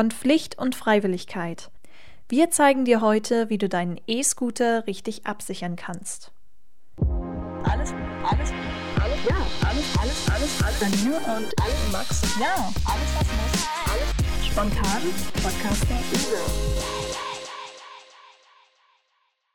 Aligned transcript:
von 0.00 0.10
Pflicht 0.10 0.56
und 0.56 0.74
Freiwilligkeit. 0.74 1.70
Wir 2.26 2.50
zeigen 2.50 2.86
dir 2.86 3.02
heute, 3.02 3.50
wie 3.50 3.58
du 3.58 3.68
deinen 3.68 4.00
E-Scooter 4.06 4.86
richtig 4.86 5.26
absichern 5.26 5.76
kannst. 5.76 6.32
Alles, 7.64 7.92
alles, 8.24 8.50
alles, 8.98 9.18
ja, 9.28 9.36
alles, 9.68 9.98
alles, 10.00 10.30
alles, 10.30 10.62
alles. 10.64 10.80
Janine 10.80 11.16
und 11.16 11.52
alles, 11.60 11.92
Max. 11.92 12.22
Ja, 12.40 12.72
alles, 12.86 13.10
was 13.14 13.26
muss. 13.28 13.68
Alles 13.92 14.46
spontan. 14.46 15.02
Podcaster. 15.42 15.94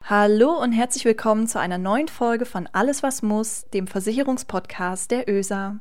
Hallo 0.03 0.61
und 0.61 0.73
herzlich 0.73 1.05
willkommen 1.05 1.47
zu 1.47 1.59
einer 1.59 1.79
neuen 1.79 2.07
Folge 2.07 2.45
von 2.45 2.69
Alles, 2.71 3.01
was 3.01 3.23
muss, 3.23 3.65
dem 3.73 3.87
Versicherungspodcast 3.87 5.09
der 5.09 5.27
ÖSA. 5.27 5.79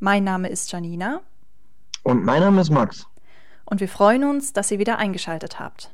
Mein 0.00 0.24
Name 0.24 0.48
ist 0.48 0.72
Janina. 0.72 1.20
Und 2.02 2.24
mein 2.24 2.40
Name 2.40 2.62
ist 2.62 2.70
Max 2.70 3.06
und 3.66 3.80
wir 3.80 3.88
freuen 3.88 4.24
uns, 4.24 4.54
dass 4.54 4.70
ihr 4.70 4.78
wieder 4.78 4.96
eingeschaltet 4.98 5.60
habt. 5.60 5.90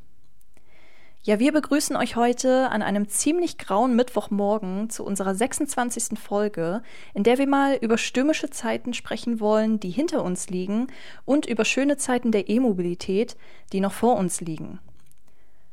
Ja, 1.24 1.38
wir 1.38 1.52
begrüßen 1.52 1.94
euch 1.94 2.16
heute 2.16 2.68
an 2.70 2.82
einem 2.82 3.08
ziemlich 3.08 3.56
grauen 3.56 3.94
Mittwochmorgen 3.94 4.90
zu 4.90 5.04
unserer 5.04 5.36
26. 5.36 6.18
Folge, 6.18 6.82
in 7.14 7.22
der 7.22 7.38
wir 7.38 7.46
mal 7.46 7.76
über 7.80 7.96
stürmische 7.96 8.50
Zeiten 8.50 8.92
sprechen 8.92 9.38
wollen, 9.38 9.78
die 9.78 9.90
hinter 9.90 10.24
uns 10.24 10.50
liegen, 10.50 10.88
und 11.24 11.46
über 11.46 11.64
schöne 11.64 11.96
Zeiten 11.96 12.32
der 12.32 12.48
E-Mobilität, 12.48 13.36
die 13.72 13.78
noch 13.78 13.92
vor 13.92 14.16
uns 14.16 14.40
liegen. 14.40 14.80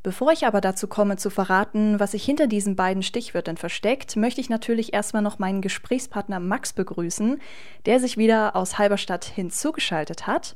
Bevor 0.03 0.31
ich 0.31 0.45
aber 0.45 0.61
dazu 0.61 0.87
komme 0.87 1.17
zu 1.17 1.31
verraten, 1.31 1.99
was 1.99 2.11
sich 2.11 2.23
hinter 2.23 2.45
diesen 2.45 2.75
beiden 2.75 3.01
Stichwörtern 3.01 3.57
versteckt, 3.57 4.15
möchte 4.15 4.41
ich 4.41 4.49
natürlich 4.49 4.93
erstmal 4.93 5.23
noch 5.23 5.39
meinen 5.39 5.61
Gesprächspartner 5.61 6.39
Max 6.39 6.73
begrüßen, 6.73 7.41
der 7.87 7.99
sich 7.99 8.17
wieder 8.17 8.55
aus 8.55 8.77
Halberstadt 8.77 9.25
hinzugeschaltet 9.25 10.27
hat. 10.27 10.55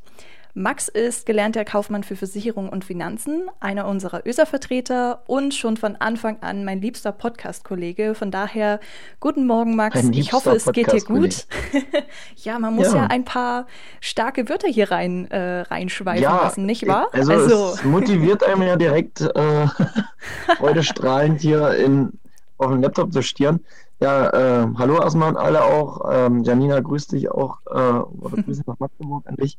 Max 0.55 0.87
ist 0.87 1.25
gelernter 1.25 1.65
Kaufmann 1.65 2.03
für 2.03 2.15
Versicherung 2.15 2.69
und 2.69 2.85
Finanzen, 2.85 3.49
einer 3.59 3.87
unserer 3.87 4.21
ÖSA-Vertreter 4.27 5.23
und 5.25 5.55
schon 5.55 5.77
von 5.77 5.95
Anfang 5.95 6.37
an 6.41 6.63
mein 6.63 6.79
liebster 6.79 7.11
Podcast-Kollege. 7.11 8.13
Von 8.13 8.29
daher, 8.29 8.79
guten 9.19 9.47
Morgen, 9.47 9.75
Max. 9.75 10.03
Ich 10.11 10.31
hoffe, 10.31 10.51
es 10.51 10.71
geht 10.71 10.91
dir 10.91 11.01
gut. 11.01 11.47
ja, 12.35 12.59
man 12.59 12.75
muss 12.75 12.93
ja. 12.93 12.97
ja. 12.97 13.07
ein 13.07 13.25
paar 13.25 13.65
starke 13.99 14.47
Wörter 14.47 14.67
hier 14.67 14.91
rein 14.91 15.25
äh, 15.31 15.61
reinschweifen 15.61 16.21
ja, 16.21 16.43
lassen, 16.43 16.67
nicht 16.67 16.87
wahr? 16.87 17.07
Also, 17.13 17.31
also. 17.31 17.71
es 17.73 17.83
motiviert 17.83 18.43
einem 18.43 18.61
ja 18.61 18.75
direkt 18.75 19.21
äh, 19.21 19.67
freudestrahlend 20.57 21.41
hier 21.41 21.73
in, 21.77 22.19
auf 22.59 22.69
dem 22.69 22.83
Laptop 22.83 23.11
zu 23.11 23.23
stieren. 23.23 23.61
Ja, 23.99 24.29
äh, 24.61 24.67
hallo 24.77 25.01
erstmal 25.01 25.29
an 25.29 25.37
alle 25.37 25.63
auch. 25.63 26.01
Ähm, 26.11 26.43
Janina, 26.43 26.79
grüß 26.79 27.07
dich 27.07 27.31
auch. 27.31 27.57
Äh, 27.65 27.71
oder 27.73 28.43
grüße 28.43 28.61
nach 28.67 28.77
Magdeburg 28.77 29.25
an 29.25 29.37
dich 29.37 29.57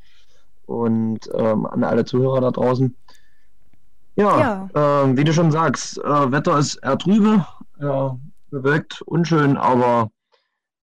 und 0.66 1.30
ähm, 1.34 1.66
an 1.66 1.84
alle 1.84 2.04
Zuhörer 2.04 2.40
da 2.40 2.50
draußen. 2.50 2.96
Ja, 4.16 4.68
ja. 4.74 5.02
Äh, 5.04 5.16
wie 5.16 5.24
du 5.24 5.32
schon 5.32 5.50
sagst, 5.50 5.98
äh, 5.98 6.32
Wetter 6.32 6.58
ist 6.58 6.76
eher 6.76 6.98
trübe, 6.98 7.46
äh, 7.80 8.10
bewölkt, 8.50 9.02
unschön, 9.02 9.56
aber 9.56 10.10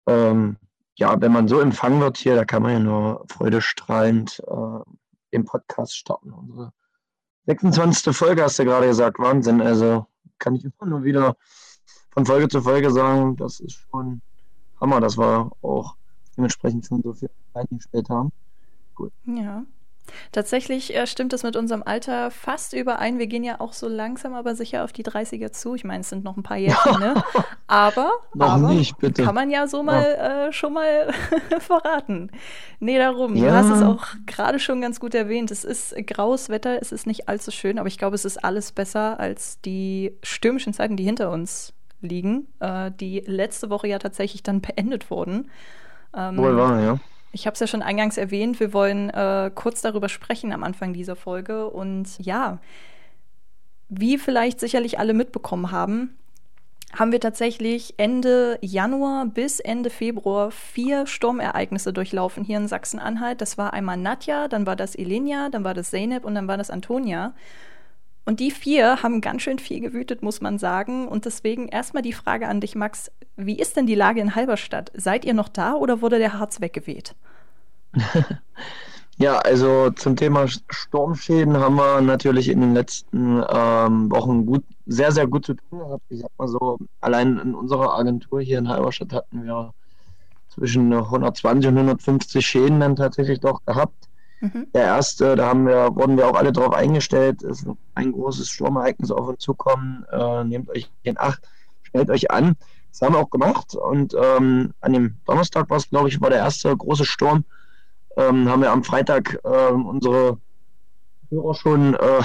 ähm, 0.07 0.57
ja, 0.95 1.21
wenn 1.21 1.33
man 1.33 1.49
so 1.49 1.61
empfangen 1.61 2.01
wird 2.01 2.17
hier, 2.17 2.37
da 2.37 2.45
kann 2.45 2.63
man 2.63 2.73
ja 2.73 2.79
nur 2.79 3.25
freudestrahlend 3.29 4.43
äh, 4.47 4.91
den 5.33 5.45
Podcast 5.45 5.97
starten. 5.97 6.33
Unsere 6.33 6.73
26. 7.47 8.17
Folge 8.17 8.43
hast 8.43 8.59
du 8.59 8.65
gerade 8.65 8.87
gesagt, 8.87 9.19
Wahnsinn. 9.19 9.61
Also 9.61 10.07
kann 10.39 10.55
ich 10.55 10.65
immer 10.65 10.87
nur 10.87 11.05
wieder 11.05 11.37
von 12.11 12.25
Folge 12.25 12.49
zu 12.49 12.63
Folge 12.63 12.91
sagen, 12.91 13.37
das 13.37 13.61
ist 13.61 13.75
schon 13.75 14.23
Hammer, 14.81 15.01
dass 15.01 15.19
wir 15.19 15.51
auch 15.63 15.97
dementsprechend 16.37 16.87
schon 16.87 17.03
so 17.03 17.13
viel 17.13 17.31
eingestellt 17.55 18.09
haben 18.09 18.33
gut. 18.97 19.13
Ja. 19.25 19.65
Tatsächlich 20.33 20.95
äh, 20.95 21.07
stimmt 21.07 21.33
es 21.33 21.43
mit 21.43 21.57
unserem 21.57 21.83
Alter 21.85 22.31
fast 22.31 22.73
überein. 22.73 23.19
Wir 23.19 23.27
gehen 23.27 23.45
ja 23.45 23.61
auch 23.61 23.73
so 23.73 23.89
langsam 23.89 24.35
aber 24.35 24.55
sicher 24.55 24.85
auf 24.85 24.93
die 24.93 25.05
30er 25.05 25.53
zu. 25.53 25.75
Ich 25.75 25.85
meine, 25.85 26.01
es 26.01 26.09
sind 26.09 26.25
noch 26.25 26.37
ein 26.37 26.43
paar 26.43 26.57
Jahre, 26.57 26.99
ne? 26.99 27.15
Aber, 27.69 28.13
aber 28.39 28.69
nicht, 28.69 28.97
bitte. 28.99 29.25
kann 29.25 29.35
man 29.35 29.51
ja 29.51 29.67
so 29.67 29.83
mal 29.83 30.03
ja. 30.17 30.47
Äh, 30.47 30.53
schon 30.53 30.73
mal 30.73 31.13
verraten. 31.59 32.31
Nee, 32.79 32.97
darum. 32.97 33.35
Ja. 33.35 33.49
Du 33.49 33.55
hast 33.57 33.77
es 33.77 33.83
auch 33.83 34.07
gerade 34.25 34.61
schon 34.61 34.81
ganz 34.81 35.01
gut 35.01 35.17
erwähnt. 35.17 35.51
Es 35.51 35.65
ist 35.65 35.93
graues 36.07 36.49
Wetter, 36.49 36.81
es 36.81 36.93
ist 36.93 37.09
nicht 37.09 37.29
allzu 37.29 37.51
schön, 37.51 37.81
aber 37.81 37.89
ich 37.89 37.99
glaube, 37.99 38.15
es 38.15 38.25
ist 38.25 38.45
alles 38.45 38.71
besser 38.71 39.19
als 39.19 39.61
die 39.63 40.17
stürmischen 40.23 40.75
Zeiten, 40.75 40.97
die 40.97 41.03
hinter 41.03 41.33
uns 41.33 41.75
liegen, 42.01 42.47
äh, 42.61 42.93
die 42.93 43.25
letzte 43.27 43.69
Woche 43.69 43.89
ja 43.89 43.99
tatsächlich 43.99 44.45
dann 44.45 44.61
beendet 44.61 45.11
wurden. 45.11 45.51
Ähm, 46.15 46.37
Wohl 46.37 46.57
wahr, 46.57 46.81
ja. 46.81 47.01
Ich 47.37 47.47
habe 47.47 47.53
es 47.53 47.61
ja 47.61 47.67
schon 47.67 47.83
eingangs 47.83 48.17
erwähnt, 48.17 48.61
wir 48.61 48.73
wollen 48.73 49.11
äh, 49.11 49.51
kurz 49.55 49.83
darüber 49.83 50.09
sprechen 50.09 50.55
am 50.55 50.65
Anfang 50.65 50.95
dieser 50.95 51.17
Folge. 51.17 51.69
Und 51.69 52.19
ja, 52.19 52.61
wie 53.91 54.17
vielleicht 54.17 54.59
sicherlich 54.59 54.99
alle 54.99 55.13
mitbekommen 55.13 55.71
haben, 55.71 56.17
haben 56.95 57.13
wir 57.13 57.21
tatsächlich 57.21 57.93
Ende 57.99 58.59
Januar 58.63 59.27
bis 59.27 59.61
Ende 59.61 59.91
Februar 59.91 60.51
vier 60.51 61.07
Sturmereignisse 61.07 61.93
durchlaufen 61.93 62.43
hier 62.43 62.57
in 62.57 62.69
Sachsen-Anhalt. 62.69 63.43
Das 63.43 63.59
war 63.59 63.75
einmal 63.75 63.99
Nadja, 63.99 64.49
dann 64.49 64.65
war 64.65 64.77
das 64.77 64.95
Elenia, 64.95 65.51
dann 65.51 65.63
war 65.63 65.75
das 65.75 65.91
Zeynep 65.91 66.25
und 66.25 66.35
dann 66.37 66.49
war 66.49 66.57
das 66.57 66.71
Antonia. 66.71 67.35
Und 68.27 68.41
die 68.41 68.51
vier 68.51 69.05
haben 69.05 69.21
ganz 69.21 69.43
schön 69.43 69.61
viel 69.61 69.81
gewütet, 69.81 70.21
muss 70.21 70.41
man 70.41 70.59
sagen. 70.59 71.07
Und 71.07 71.25
deswegen 71.25 71.69
erstmal 71.69 72.03
die 72.03 72.13
Frage 72.13 72.49
an 72.49 72.61
dich, 72.61 72.75
Max. 72.75 73.13
Wie 73.37 73.57
ist 73.57 73.77
denn 73.77 73.87
die 73.87 73.95
Lage 73.95 74.21
in 74.21 74.35
Halberstadt? 74.35 74.91
Seid 74.95 75.25
ihr 75.25 75.33
noch 75.33 75.49
da 75.49 75.75
oder 75.75 76.03
wurde 76.03 76.19
der 76.19 76.33
Harz 76.39 76.61
weggeweht? 76.61 77.15
ja, 79.17 79.39
also 79.39 79.91
zum 79.91 80.17
Thema 80.17 80.47
Sturmschäden 80.49 81.57
haben 81.57 81.77
wir 81.77 82.01
natürlich 82.01 82.49
in 82.49 82.61
den 82.61 82.75
letzten 82.75 83.45
ähm, 83.49 84.11
Wochen 84.11 84.45
gut, 84.45 84.65
sehr, 84.87 85.13
sehr 85.13 85.29
gut 85.29 85.47
zu 85.47 85.55
tun 85.55 85.79
gehabt. 85.79 86.03
Ich 86.09 86.19
sag 86.19 86.31
mal 86.37 86.49
so, 86.49 86.79
allein 87.01 87.39
in 87.39 87.55
unserer 87.55 87.97
Agentur 87.97 88.41
hier 88.41 88.59
in 88.59 88.69
Halberstadt 88.69 89.13
hatten 89.13 89.45
wir 89.45 89.73
zwischen 90.49 90.93
120 90.93 91.69
und 91.69 91.77
150 91.77 92.45
Schäden 92.45 92.81
dann 92.81 92.97
tatsächlich 92.97 93.39
doch 93.39 93.65
gehabt. 93.65 94.09
Mhm. 94.41 94.67
Der 94.75 94.83
erste, 94.83 95.37
da 95.37 95.47
haben 95.49 95.67
wir, 95.67 95.95
wurden 95.95 96.17
wir 96.17 96.29
auch 96.29 96.35
alle 96.35 96.53
darauf 96.53 96.75
eingestellt, 96.75 97.43
ist 97.43 97.67
ein 97.95 98.13
großes 98.13 98.49
Sturmereignis 98.49 99.11
auf 99.11 99.29
uns 99.29 99.39
zukommen. 99.39 100.05
Äh, 100.11 100.45
nehmt 100.45 100.69
euch 100.71 100.91
in 101.03 101.19
Acht, 101.19 101.49
stellt 101.83 102.11
euch 102.11 102.31
an. 102.31 102.57
Das 102.91 103.03
haben 103.03 103.15
wir 103.15 103.21
auch 103.21 103.31
gemacht. 103.31 103.75
Und 103.75 104.15
ähm, 104.15 104.73
an 104.81 104.93
dem 104.93 105.17
Donnerstag 105.27 105.71
war 105.71 105.77
es, 105.77 105.89
glaube 105.89 106.09
ich, 106.09 106.21
war 106.21 106.31
der 106.31 106.39
erste 106.41 106.77
große 106.77 107.05
Sturm. 107.05 107.45
Ähm, 108.17 108.49
haben 108.49 108.63
wir 108.63 108.73
am 108.73 108.85
Freitag 108.85 109.39
äh, 109.45 109.73
unsere 109.73 110.39
Hörer 111.31 111.55
schon 111.55 111.95
äh, 111.95 112.23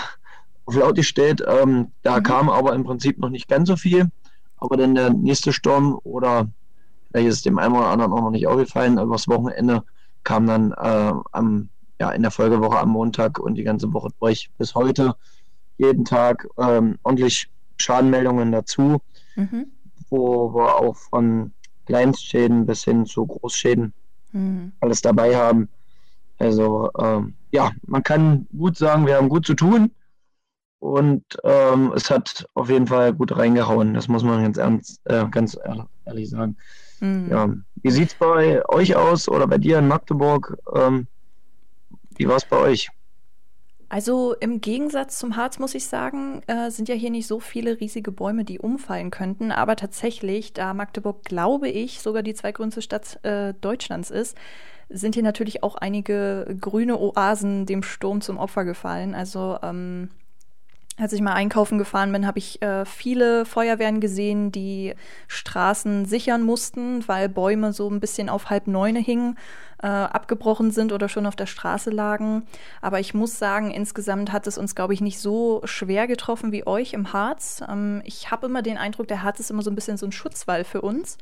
auf 0.66 0.76
laut 0.76 0.96
gestellt. 0.96 1.44
Ähm, 1.46 1.92
da 2.04 2.20
mhm. 2.20 2.24
kam 2.24 2.50
aber 2.50 2.74
im 2.74 2.84
Prinzip 2.84 3.18
noch 3.20 3.30
nicht 3.30 3.48
ganz 3.48 3.68
so 3.68 3.76
viel. 3.76 4.10
Aber 4.58 4.78
dann 4.78 4.96
der 4.96 5.10
nächste 5.10 5.54
Sturm 5.54 6.00
oder 6.04 6.48
vielleicht 7.10 7.28
ist 7.28 7.36
es 7.38 7.42
dem 7.42 7.58
einen 7.58 7.76
oder 7.76 7.88
anderen 7.88 8.14
auch 8.14 8.22
noch 8.22 8.32
nicht 8.32 8.48
aufgefallen, 8.48 9.00
aber 9.00 9.14
das 9.14 9.28
Wochenende 9.28 9.84
kam 10.24 10.46
dann 10.46 10.72
äh, 10.72 11.14
am 11.32 11.70
ja, 12.02 12.10
in 12.10 12.24
der 12.24 12.32
Folgewoche 12.32 12.80
am 12.80 12.90
Montag 12.90 13.38
und 13.38 13.54
die 13.54 13.64
ganze 13.64 13.94
Woche 13.94 14.10
durch 14.20 14.50
bis 14.58 14.74
heute 14.74 15.16
jeden 15.78 16.04
Tag 16.04 16.48
ähm, 16.58 16.98
ordentlich 17.04 17.48
Schadenmeldungen 17.78 18.52
dazu, 18.52 19.00
mhm. 19.36 19.68
wo 20.10 20.52
wir 20.56 20.78
auch 20.78 20.96
von 20.96 21.52
Kleinstschäden 21.86 22.66
bis 22.66 22.84
hin 22.84 23.06
zu 23.06 23.28
Großschäden 23.28 23.94
mhm. 24.32 24.72
alles 24.80 25.02
dabei 25.02 25.36
haben. 25.36 25.70
Also 26.40 26.90
ähm, 26.98 27.36
ja, 27.52 27.70
man 27.86 28.02
kann 28.02 28.48
gut 28.58 28.78
sagen, 28.78 29.06
wir 29.06 29.18
haben 29.18 29.30
gut 29.30 29.46
zu 29.46 29.54
tun 29.54 29.92
und 30.80 31.24
ähm, 31.44 31.94
es 31.96 32.10
hat 32.10 32.48
auf 32.56 32.72
jeden 32.72 32.88
Fall 32.88 33.14
gut 33.14 33.38
reingehauen. 33.38 33.94
Das 33.94 34.08
muss 34.08 34.24
man 34.24 34.42
ganz 34.42 34.58
ernst, 34.58 35.02
äh, 35.04 35.28
ganz 35.30 35.56
ehrlich 36.06 36.32
sagen. 36.32 36.58
Mhm. 37.00 37.28
Ja. 37.30 37.54
Wie 37.84 37.92
sieht 37.92 38.10
es 38.10 38.16
bei 38.16 38.68
euch 38.70 38.96
aus 38.96 39.30
oder 39.30 39.46
bei 39.46 39.60
dir 39.60 39.78
in 39.78 39.88
Magdeburg? 39.88 40.58
Ähm, 40.76 41.06
wie 42.18 42.28
war 42.28 42.38
es 42.38 42.46
bei 42.46 42.58
euch? 42.58 42.90
Also 43.90 44.36
im 44.40 44.62
Gegensatz 44.62 45.20
zum 45.20 45.36
Harz 45.36 45.60
muss 45.60 45.76
ich 45.76 45.86
sagen, 45.86 46.44
äh, 46.48 46.72
sind 46.72 46.88
ja 46.88 46.96
hier 46.96 47.10
nicht 47.10 47.28
so 47.28 47.42
viele 47.42 47.82
riesige 47.82 48.14
Bäume, 48.14 48.46
die 48.46 48.58
umfallen 48.58 49.12
könnten. 49.12 49.52
Aber 49.52 49.76
tatsächlich, 49.76 50.54
da 50.54 50.74
Magdeburg, 50.74 51.26
glaube 51.26 51.68
ich, 51.68 52.00
sogar 52.00 52.24
die 52.24 52.34
zweitgrößte 52.34 52.82
Stadt 52.82 53.20
äh, 53.26 53.54
Deutschlands 53.60 54.10
ist, 54.10 54.38
sind 54.88 55.16
hier 55.16 55.24
natürlich 55.24 55.62
auch 55.62 55.76
einige 55.76 56.56
grüne 56.62 56.98
Oasen 57.00 57.66
dem 57.66 57.84
Sturm 57.84 58.22
zum 58.22 58.38
Opfer 58.38 58.64
gefallen. 58.64 59.14
Also 59.14 59.58
ähm, 59.62 60.10
als 60.98 61.14
ich 61.14 61.22
mal 61.22 61.34
einkaufen 61.34 61.78
gefahren 61.78 62.12
bin, 62.12 62.28
habe 62.28 62.38
ich 62.38 62.62
äh, 62.62 62.86
viele 62.86 63.46
Feuerwehren 63.46 64.02
gesehen, 64.02 64.52
die 64.52 64.94
Straßen 65.28 66.06
sichern 66.06 66.44
mussten, 66.44 67.08
weil 67.08 67.28
Bäume 67.28 67.74
so 67.74 67.90
ein 67.90 68.00
bisschen 68.00 68.30
auf 68.30 68.50
halb 68.50 68.68
neune 68.68 69.00
hingen, 69.00 69.38
äh, 69.82 69.88
abgebrochen 69.88 70.72
sind 70.72 70.92
oder 70.92 71.10
schon 71.10 71.26
auf 71.26 71.36
der 71.36 71.46
Straße 71.46 71.90
lagen. 71.90 72.44
Aber 72.82 73.00
ich 73.00 73.14
muss 73.14 73.40
sagen, 73.40 73.72
insgesamt 73.72 74.32
hat 74.32 74.48
es 74.48 74.58
uns, 74.58 74.76
glaube 74.76 74.94
ich, 74.94 75.02
nicht 75.02 75.20
so 75.20 75.62
schwer 75.64 76.08
getroffen 76.08 76.52
wie 76.52 76.66
euch 76.68 76.94
im 76.94 77.14
Harz. 77.14 77.64
Ähm, 77.68 78.02
ich 78.06 78.32
habe 78.32 78.46
immer 78.48 78.62
den 78.62 78.78
Eindruck, 78.78 79.08
der 79.08 79.24
Harz 79.24 79.40
ist 79.40 79.52
immer 79.52 79.64
so 79.64 79.72
ein 79.72 79.76
bisschen 79.76 79.98
so 79.98 80.06
ein 80.06 80.12
Schutzwall 80.12 80.64
für 80.64 80.82
uns. 80.82 81.18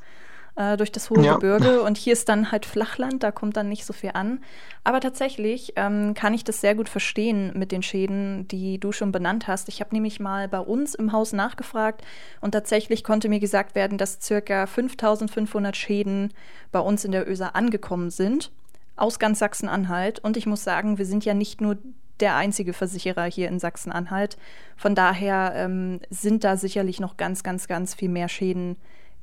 Äh, 0.59 0.75
durch 0.75 0.91
das 0.91 1.09
hohe 1.09 1.23
ja. 1.23 1.35
Gebirge 1.35 1.81
und 1.81 1.97
hier 1.97 2.11
ist 2.13 2.27
dann 2.27 2.51
halt 2.51 2.65
Flachland, 2.65 3.23
da 3.23 3.31
kommt 3.31 3.55
dann 3.55 3.69
nicht 3.69 3.85
so 3.85 3.93
viel 3.93 4.11
an. 4.13 4.41
Aber 4.83 4.99
tatsächlich 4.99 5.73
ähm, 5.77 6.13
kann 6.13 6.33
ich 6.33 6.43
das 6.43 6.59
sehr 6.59 6.75
gut 6.75 6.89
verstehen 6.89 7.53
mit 7.55 7.71
den 7.71 7.81
Schäden, 7.81 8.45
die 8.49 8.77
du 8.77 8.91
schon 8.91 9.13
benannt 9.13 9.47
hast. 9.47 9.69
Ich 9.69 9.79
habe 9.79 9.95
nämlich 9.95 10.19
mal 10.19 10.49
bei 10.49 10.59
uns 10.59 10.95
im 10.95 11.13
Haus 11.13 11.31
nachgefragt 11.31 12.03
und 12.41 12.51
tatsächlich 12.51 13.05
konnte 13.05 13.29
mir 13.29 13.39
gesagt 13.39 13.73
werden, 13.73 13.97
dass 13.97 14.19
circa 14.21 14.67
5500 14.67 15.77
Schäden 15.77 16.33
bei 16.73 16.79
uns 16.79 17.05
in 17.05 17.13
der 17.13 17.29
Öser 17.29 17.55
angekommen 17.55 18.09
sind 18.09 18.51
aus 18.97 19.17
ganz 19.17 19.39
Sachsen-Anhalt. 19.39 20.19
Und 20.19 20.35
ich 20.35 20.45
muss 20.45 20.65
sagen, 20.65 20.97
wir 20.97 21.05
sind 21.05 21.23
ja 21.23 21.33
nicht 21.33 21.61
nur 21.61 21.77
der 22.19 22.35
einzige 22.35 22.73
Versicherer 22.73 23.23
hier 23.23 23.47
in 23.47 23.59
Sachsen-Anhalt. 23.59 24.37
Von 24.75 24.93
daher 24.93 25.53
ähm, 25.55 26.01
sind 26.09 26.43
da 26.43 26.57
sicherlich 26.57 26.99
noch 26.99 27.15
ganz, 27.15 27.43
ganz, 27.43 27.69
ganz 27.69 27.95
viel 27.95 28.09
mehr 28.09 28.27
Schäden 28.27 28.75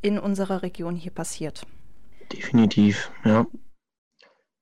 in 0.02 0.18
unserer 0.18 0.62
Region 0.62 0.96
hier 0.96 1.12
passiert. 1.12 1.66
Definitiv, 2.32 3.10
ja. 3.24 3.46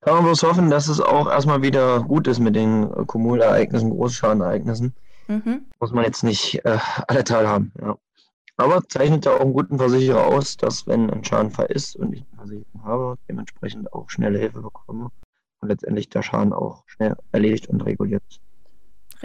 Kann 0.01 0.15
man 0.17 0.25
bloß 0.25 0.43
hoffen, 0.43 0.69
dass 0.71 0.89
es 0.89 1.01
auch 1.01 1.29
erstmal 1.29 1.63
wieder 1.63 2.03
gut 2.03 2.27
ist 2.27 2.39
mit 2.39 2.55
den 2.55 2.91
Kumulereignissen, 3.07 3.91
Großschadenereignissen. 3.91 4.95
Mhm. 5.29 5.67
Muss 5.81 5.93
man 5.93 6.05
jetzt 6.05 6.23
nicht 6.25 6.65
äh, 6.65 6.79
alle 7.09 7.25
teilhaben, 7.25 7.73
ja. 7.81 7.97
Aber 8.57 8.83
zeichnet 8.89 9.25
ja 9.25 9.33
auch 9.33 9.41
einen 9.41 9.53
guten 9.53 9.79
Versicherer 9.79 10.27
aus, 10.27 10.57
dass 10.57 10.87
wenn 10.87 11.11
ein 11.11 11.25
Schadenfall 11.25 11.67
ist 11.67 11.97
und 11.97 12.13
ich 12.13 12.25
eine 12.31 12.37
Versicherung 12.37 12.85
habe, 12.85 13.19
dementsprechend 13.29 13.93
auch 13.93 14.11
schnelle 14.11 14.39
Hilfe 14.39 14.61
bekomme 14.61 15.11
und 15.61 15.69
letztendlich 15.69 16.09
der 16.09 16.23
Schaden 16.23 16.53
auch 16.53 16.85
schnell 16.87 17.17
erledigt 17.33 17.69
und 17.69 17.81
reguliert 17.81 18.23
ist. 18.29 18.41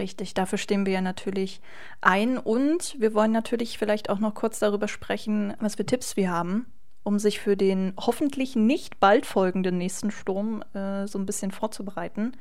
Richtig, 0.00 0.32
dafür 0.32 0.56
stehen 0.56 0.86
wir 0.86 0.94
ja 0.94 1.02
natürlich 1.02 1.60
ein 2.00 2.38
und 2.38 2.98
wir 2.98 3.12
wollen 3.12 3.32
natürlich 3.32 3.76
vielleicht 3.76 4.08
auch 4.08 4.18
noch 4.18 4.32
kurz 4.32 4.58
darüber 4.58 4.88
sprechen, 4.88 5.52
was 5.60 5.74
für 5.74 5.84
Tipps 5.84 6.16
wir 6.16 6.30
haben, 6.30 6.64
um 7.02 7.18
sich 7.18 7.38
für 7.38 7.54
den 7.54 7.92
hoffentlich 7.98 8.56
nicht 8.56 8.98
bald 8.98 9.26
folgenden 9.26 9.76
nächsten 9.76 10.10
Sturm 10.10 10.64
äh, 10.72 11.06
so 11.06 11.18
ein 11.18 11.26
bisschen 11.26 11.50
vorzubereiten. 11.50 12.32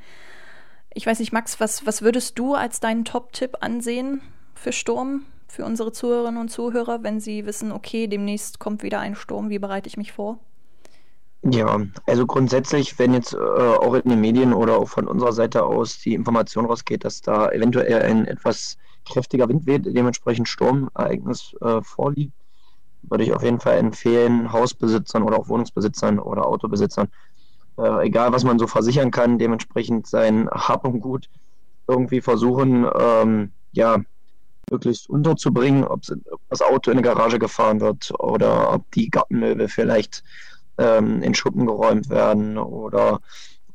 Ich 0.94 1.06
weiß 1.06 1.20
nicht, 1.20 1.34
Max, 1.34 1.60
was, 1.60 1.86
was 1.86 2.02
würdest 2.02 2.40
du 2.40 2.54
als 2.54 2.80
deinen 2.80 3.04
Top-Tipp 3.04 3.58
ansehen 3.60 4.22
für 4.56 4.72
Sturm, 4.72 5.26
für 5.50 5.66
unsere 5.66 5.92
Zuhörerinnen 5.92 6.40
und 6.40 6.48
Zuhörer, 6.48 7.04
wenn 7.04 7.20
sie 7.20 7.46
wissen, 7.46 7.74
okay, 7.74 8.08
demnächst 8.08 8.60
kommt 8.60 8.84
wieder 8.84 9.02
ein 9.02 9.16
Sturm, 9.16 9.50
wie 9.50 9.60
bereite 9.60 9.90
ich 9.90 9.98
mich 9.98 10.14
vor? 10.14 10.40
Ja, 11.42 11.80
also 12.06 12.26
grundsätzlich, 12.28 13.00
wenn 13.00 13.14
jetzt 13.14 13.34
äh, 13.34 13.38
auch 13.38 13.94
in 13.94 14.10
den 14.10 14.20
Medien 14.20 14.54
oder 14.54 14.78
auch 14.78 14.90
von 14.90 15.08
unserer 15.08 15.32
Seite 15.32 15.64
aus 15.64 15.98
die 16.00 16.14
Information 16.14 16.66
rausgeht, 16.66 17.06
dass 17.06 17.22
da 17.22 17.50
eventuell 17.52 18.02
ein 18.02 18.26
etwas 18.26 18.78
kräftiger 19.06 19.48
Wind 19.48 19.66
weht, 19.66 19.86
dementsprechend 19.86 20.50
Sturmereignis 20.50 21.56
äh, 21.62 21.82
vorliegt, 21.82 22.34
würde 23.04 23.24
ich 23.24 23.34
auf 23.34 23.44
jeden 23.44 23.62
Fall 23.62 23.78
empfehlen, 23.78 24.52
Hausbesitzern 24.52 25.24
oder 25.24 25.40
auch 25.40 25.48
Wohnungsbesitzern 25.48 26.20
oder 26.20 26.46
Autobesitzern, 26.46 27.08
äh, 27.78 28.08
egal 28.08 28.34
was 28.34 28.44
man 28.44 28.60
so 28.60 28.68
versichern 28.68 29.12
kann, 29.12 29.40
dementsprechend 29.40 30.08
sein 30.08 30.50
Hab 30.52 30.86
und 30.86 31.00
Gut 31.02 31.30
irgendwie 31.88 32.22
versuchen, 32.22 32.88
ähm, 33.00 33.54
ja, 33.72 34.00
möglichst 34.72 35.10
unterzubringen, 35.10 35.84
ob 35.84 36.02
das 36.50 36.62
Auto 36.62 36.92
in 36.92 36.98
eine 36.98 37.08
Garage 37.08 37.40
gefahren 37.40 37.82
wird 37.82 38.12
oder 38.20 38.74
ob 38.74 38.92
die 38.92 39.10
Gartenmöbel 39.10 39.68
vielleicht 39.68 40.24
ähm, 40.80 41.22
in 41.22 41.36
Schuppen 41.36 41.66
geräumt 41.68 42.10
werden 42.10 42.58
oder 42.58 43.20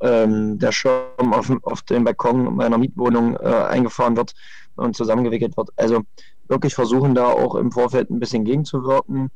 ähm, 0.00 0.58
der 0.58 0.72
Schirm 0.72 1.32
auf, 1.32 1.52
auf 1.62 1.82
dem 1.82 2.04
Balkon 2.04 2.56
meiner 2.56 2.78
Mietwohnung 2.78 3.36
äh, 3.36 3.46
eingefahren 3.46 4.16
wird 4.16 4.34
und 4.76 4.96
zusammengewickelt 4.96 5.56
wird. 5.56 5.70
Also 5.76 6.02
wirklich 6.48 6.74
versuchen 6.74 7.14
da 7.14 7.26
auch 7.26 7.54
im 7.54 7.70
Vorfeld 7.70 8.10
ein 8.10 8.20
bisschen 8.20 8.44
gegenzuwirken, 8.44 9.30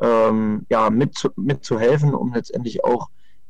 ähm, 0.00 0.66
ja, 0.70 0.88
mit, 0.88 1.30
mitzuhelfen, 1.36 2.14
um 2.14 2.32
letztendlich 2.32 2.82
auch 2.84 3.08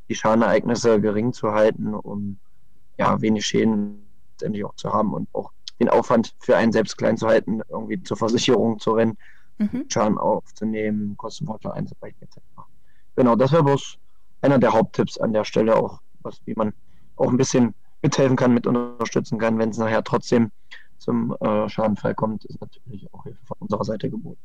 die 0.08 0.16
Schadenereignisse 0.16 1.00
gering 1.00 1.32
zu 1.32 1.52
halten, 1.52 1.94
um 1.94 2.38
ja, 2.98 3.20
wenig 3.20 3.46
Schäden 3.46 4.06
letztendlich 4.32 4.64
auch 4.64 4.74
zu 4.74 4.92
haben 4.92 5.14
und 5.14 5.28
auch 5.32 5.52
den 5.78 5.88
Aufwand 5.88 6.34
für 6.40 6.56
einen 6.56 6.72
selbst 6.72 6.98
klein 6.98 7.16
zu 7.16 7.28
halten, 7.28 7.62
irgendwie 7.68 8.02
zur 8.02 8.16
Versicherung 8.16 8.80
zu 8.80 8.92
rennen, 8.92 9.16
mhm. 9.58 9.84
Schaden 9.88 10.18
aufzunehmen, 10.18 11.16
Kostenvorteile 11.16 11.74
einzubrechen 11.74 12.20
etc 12.22 12.49
genau, 13.20 13.36
das 13.36 13.52
wäre 13.52 13.62
bloß 13.62 13.98
einer 14.40 14.58
der 14.58 14.72
Haupttipps 14.72 15.18
an 15.18 15.34
der 15.34 15.44
Stelle 15.44 15.76
auch, 15.76 16.00
was, 16.22 16.40
wie 16.46 16.54
man 16.54 16.72
auch 17.16 17.28
ein 17.28 17.36
bisschen 17.36 17.74
mithelfen 18.00 18.34
kann, 18.34 18.54
mit 18.54 18.66
unterstützen 18.66 19.38
kann, 19.38 19.58
wenn 19.58 19.68
es 19.68 19.76
nachher 19.76 20.02
trotzdem 20.02 20.50
zum 20.96 21.36
äh, 21.40 21.68
Schadenfall 21.68 22.14
kommt, 22.14 22.46
ist 22.46 22.60
natürlich 22.62 23.12
auch 23.12 23.24
Hilfe 23.24 23.44
von 23.44 23.56
unserer 23.60 23.84
Seite 23.84 24.08
geboten. 24.08 24.40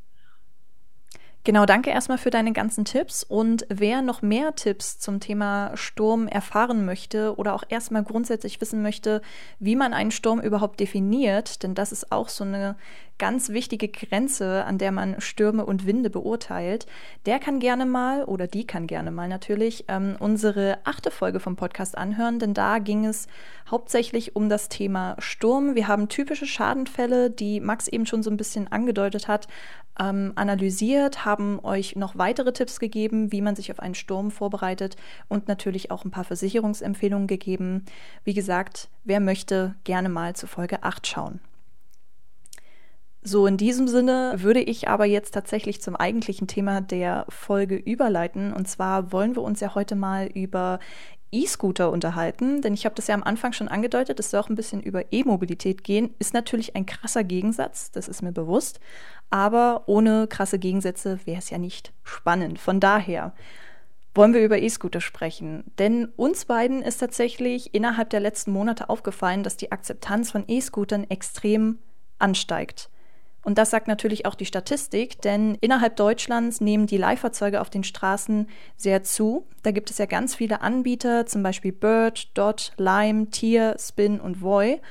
Genau, 1.46 1.68
danke 1.68 1.92
erstmal 1.92 2.18
für 2.18 2.32
deine 2.32 2.54
ganzen 2.54 2.86
Tipps. 2.86 3.24
Und 3.24 3.68
wer 3.70 4.02
noch 4.02 4.24
mehr 4.24 4.56
Tipps 4.56 4.98
zum 4.98 5.20
Thema 5.20 5.72
Sturm 5.76 6.28
erfahren 6.28 6.86
möchte 6.86 7.38
oder 7.38 7.54
auch 7.54 7.64
erstmal 7.70 8.04
grundsätzlich 8.04 8.60
wissen 8.60 8.82
möchte, 8.82 9.22
wie 9.60 9.76
man 9.76 9.94
einen 9.94 10.10
Sturm 10.10 10.42
überhaupt 10.42 10.80
definiert, 10.80 11.62
denn 11.62 11.76
das 11.76 11.92
ist 11.92 12.12
auch 12.12 12.30
so 12.30 12.44
eine 12.44 12.76
ganz 13.18 13.50
wichtige 13.50 13.88
Grenze, 13.88 14.66
an 14.66 14.78
der 14.78 14.92
man 14.92 15.22
Stürme 15.22 15.66
und 15.66 15.86
Winde 15.86 16.10
beurteilt, 16.10 16.86
der 17.26 17.40
kann 17.40 17.60
gerne 17.60 17.86
mal 17.86 18.26
oder 18.26 18.48
die 18.48 18.68
kann 18.68 18.88
gerne 18.88 19.12
mal 19.12 19.28
natürlich 19.28 19.86
ähm, 19.88 20.16
unsere 20.20 20.80
achte 20.84 21.12
Folge 21.12 21.40
vom 21.40 21.56
Podcast 21.56 21.98
anhören, 21.98 22.40
denn 22.40 22.54
da 22.54 22.80
ging 22.80 23.06
es 23.06 23.28
hauptsächlich 23.70 24.36
um 24.36 24.50
das 24.50 24.70
Thema 24.70 25.16
Sturm. 25.20 25.76
Wir 25.76 25.88
haben 25.88 26.10
typische 26.10 26.46
Schadenfälle, 26.46 27.30
die 27.30 27.60
Max 27.60 27.88
eben 27.88 28.06
schon 28.06 28.24
so 28.24 28.30
ein 28.30 28.38
bisschen 28.38 28.72
angedeutet 28.72 29.28
hat, 29.28 29.48
ähm, 29.98 30.34
analysiert, 30.36 31.24
haben 31.24 31.60
euch 31.64 31.96
noch 31.96 32.18
weitere 32.18 32.52
Tipps 32.52 32.80
gegeben, 32.80 33.32
wie 33.32 33.42
man 33.42 33.56
sich 33.56 33.72
auf 33.72 33.80
einen 33.80 33.96
Sturm 33.96 34.30
vorbereitet 34.30 34.98
und 35.30 35.48
natürlich 35.48 35.90
auch 35.90 36.04
ein 36.04 36.12
paar 36.12 36.26
Versicherungsempfehlungen 36.26 37.28
gegeben. 37.28 37.86
Wie 38.26 38.34
gesagt, 38.34 38.90
wer 39.06 39.22
möchte, 39.22 39.76
gerne 39.86 40.10
mal 40.10 40.36
zu 40.36 40.48
Folge 40.48 40.84
8 40.84 41.08
schauen. 41.08 41.40
So, 43.28 43.48
in 43.48 43.58
diesem 43.58 43.88
Sinne 43.88 44.36
würde 44.38 44.60
ich 44.60 44.88
aber 44.88 45.06
jetzt 45.06 45.34
tatsächlich 45.34 45.82
zum 45.82 45.96
eigentlichen 45.96 46.46
Thema 46.46 46.80
der 46.80 47.26
Folge 47.28 47.76
überleiten. 47.76 48.54
Und 48.54 48.68
zwar 48.68 49.12
wollen 49.12 49.36
wir 49.36 49.42
uns 49.42 49.62
ja 49.62 49.74
heute 49.74 49.96
mal 49.96 50.28
über 50.28 50.78
E-Scooter 51.32 51.92
unterhalten, 51.92 52.62
denn 52.62 52.76
ich 52.76 52.86
habe 52.86 52.94
das 52.94 53.08
ja 53.08 53.16
am 53.16 53.24
Anfang 53.24 53.52
schon 53.52 53.68
angedeutet, 53.68 54.20
es 54.20 54.30
soll 54.30 54.42
auch 54.42 54.50
ein 54.50 54.56
bisschen 54.56 54.80
über 54.80 55.12
E-Mobilität 55.12 55.84
gehen. 55.84 56.14
Ist 56.20 56.36
natürlich 56.36 56.76
ein 56.76 56.86
krasser 56.86 57.24
Gegensatz, 57.24 57.90
das 57.90 58.08
ist 58.08 58.22
mir 58.22 58.32
bewusst, 58.32 58.80
aber 59.32 59.86
ohne 59.88 60.28
krasse 60.28 60.60
Gegensätze 60.60 61.20
wäre 61.26 61.40
es 61.40 61.50
ja 61.50 61.58
nicht 61.58 61.94
spannend. 62.04 62.60
Von 62.60 62.80
daher 62.80 63.34
wollen 64.14 64.36
wir 64.36 64.46
über 64.46 64.60
E-Scooter 64.60 65.02
sprechen, 65.02 65.64
denn 65.80 66.10
uns 66.16 66.46
beiden 66.46 66.84
ist 66.84 67.00
tatsächlich 67.00 67.74
innerhalb 67.74 68.12
der 68.12 68.20
letzten 68.20 68.52
Monate 68.52 68.88
aufgefallen, 68.88 69.42
dass 69.42 69.58
die 69.58 69.72
Akzeptanz 69.72 70.30
von 70.30 70.44
E-Scootern 70.48 71.10
extrem 71.10 71.80
ansteigt. 72.20 72.92
Und 73.46 73.60
das 73.60 73.70
sagt 73.70 73.88
natürlich 73.88 74.26
auch 74.26 74.34
die 74.34 74.48
Statistik, 74.48 75.22
denn 75.22 75.56
innerhalb 75.62 75.96
Deutschlands 75.98 76.62
nehmen 76.62 76.88
die 76.88 76.98
Leihfahrzeuge 76.98 77.62
auf 77.62 77.70
den 77.70 77.84
Straßen 77.84 78.50
sehr 78.76 79.04
zu. 79.04 79.46
Da 79.62 79.70
gibt 79.70 79.92
es 79.92 80.00
ja 80.00 80.08
ganz 80.08 80.34
viele 80.34 80.62
Anbieter, 80.62 81.28
zum 81.28 81.44
Beispiel 81.44 81.72
Bird, 81.72 82.36
Dot, 82.36 82.74
Lime, 82.78 83.30
Tier, 83.30 83.76
Spin 83.78 84.20
und 84.20 84.42
Voy. 84.42 84.82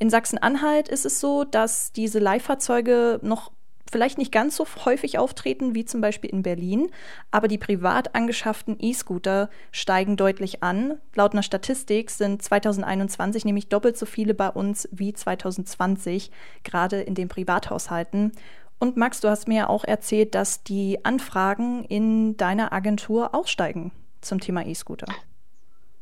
In 0.00 0.10
Sachsen-Anhalt 0.10 0.88
ist 0.88 1.06
es 1.06 1.20
so, 1.20 1.44
dass 1.44 1.92
diese 1.92 2.18
Leihfahrzeuge 2.18 3.20
noch 3.22 3.52
vielleicht 3.92 4.18
nicht 4.18 4.32
ganz 4.32 4.56
so 4.56 4.66
häufig 4.84 5.18
auftreten 5.18 5.74
wie 5.74 5.84
zum 5.84 6.00
Beispiel 6.00 6.30
in 6.30 6.42
Berlin, 6.42 6.90
aber 7.30 7.46
die 7.46 7.58
privat 7.58 8.14
angeschafften 8.14 8.76
E-Scooter 8.80 9.50
steigen 9.70 10.16
deutlich 10.16 10.62
an. 10.62 10.98
Laut 11.14 11.32
einer 11.32 11.42
Statistik 11.42 12.10
sind 12.10 12.42
2021 12.42 13.44
nämlich 13.44 13.68
doppelt 13.68 13.96
so 13.96 14.06
viele 14.06 14.34
bei 14.34 14.48
uns 14.48 14.88
wie 14.90 15.12
2020, 15.12 16.30
gerade 16.64 17.00
in 17.00 17.14
den 17.14 17.28
Privathaushalten. 17.28 18.32
Und 18.78 18.96
Max, 18.96 19.20
du 19.20 19.28
hast 19.28 19.46
mir 19.46 19.58
ja 19.58 19.68
auch 19.68 19.84
erzählt, 19.84 20.34
dass 20.34 20.64
die 20.64 21.04
Anfragen 21.04 21.84
in 21.84 22.36
deiner 22.36 22.72
Agentur 22.72 23.34
auch 23.34 23.46
steigen 23.46 23.92
zum 24.20 24.40
Thema 24.40 24.66
E-Scooter. 24.66 25.06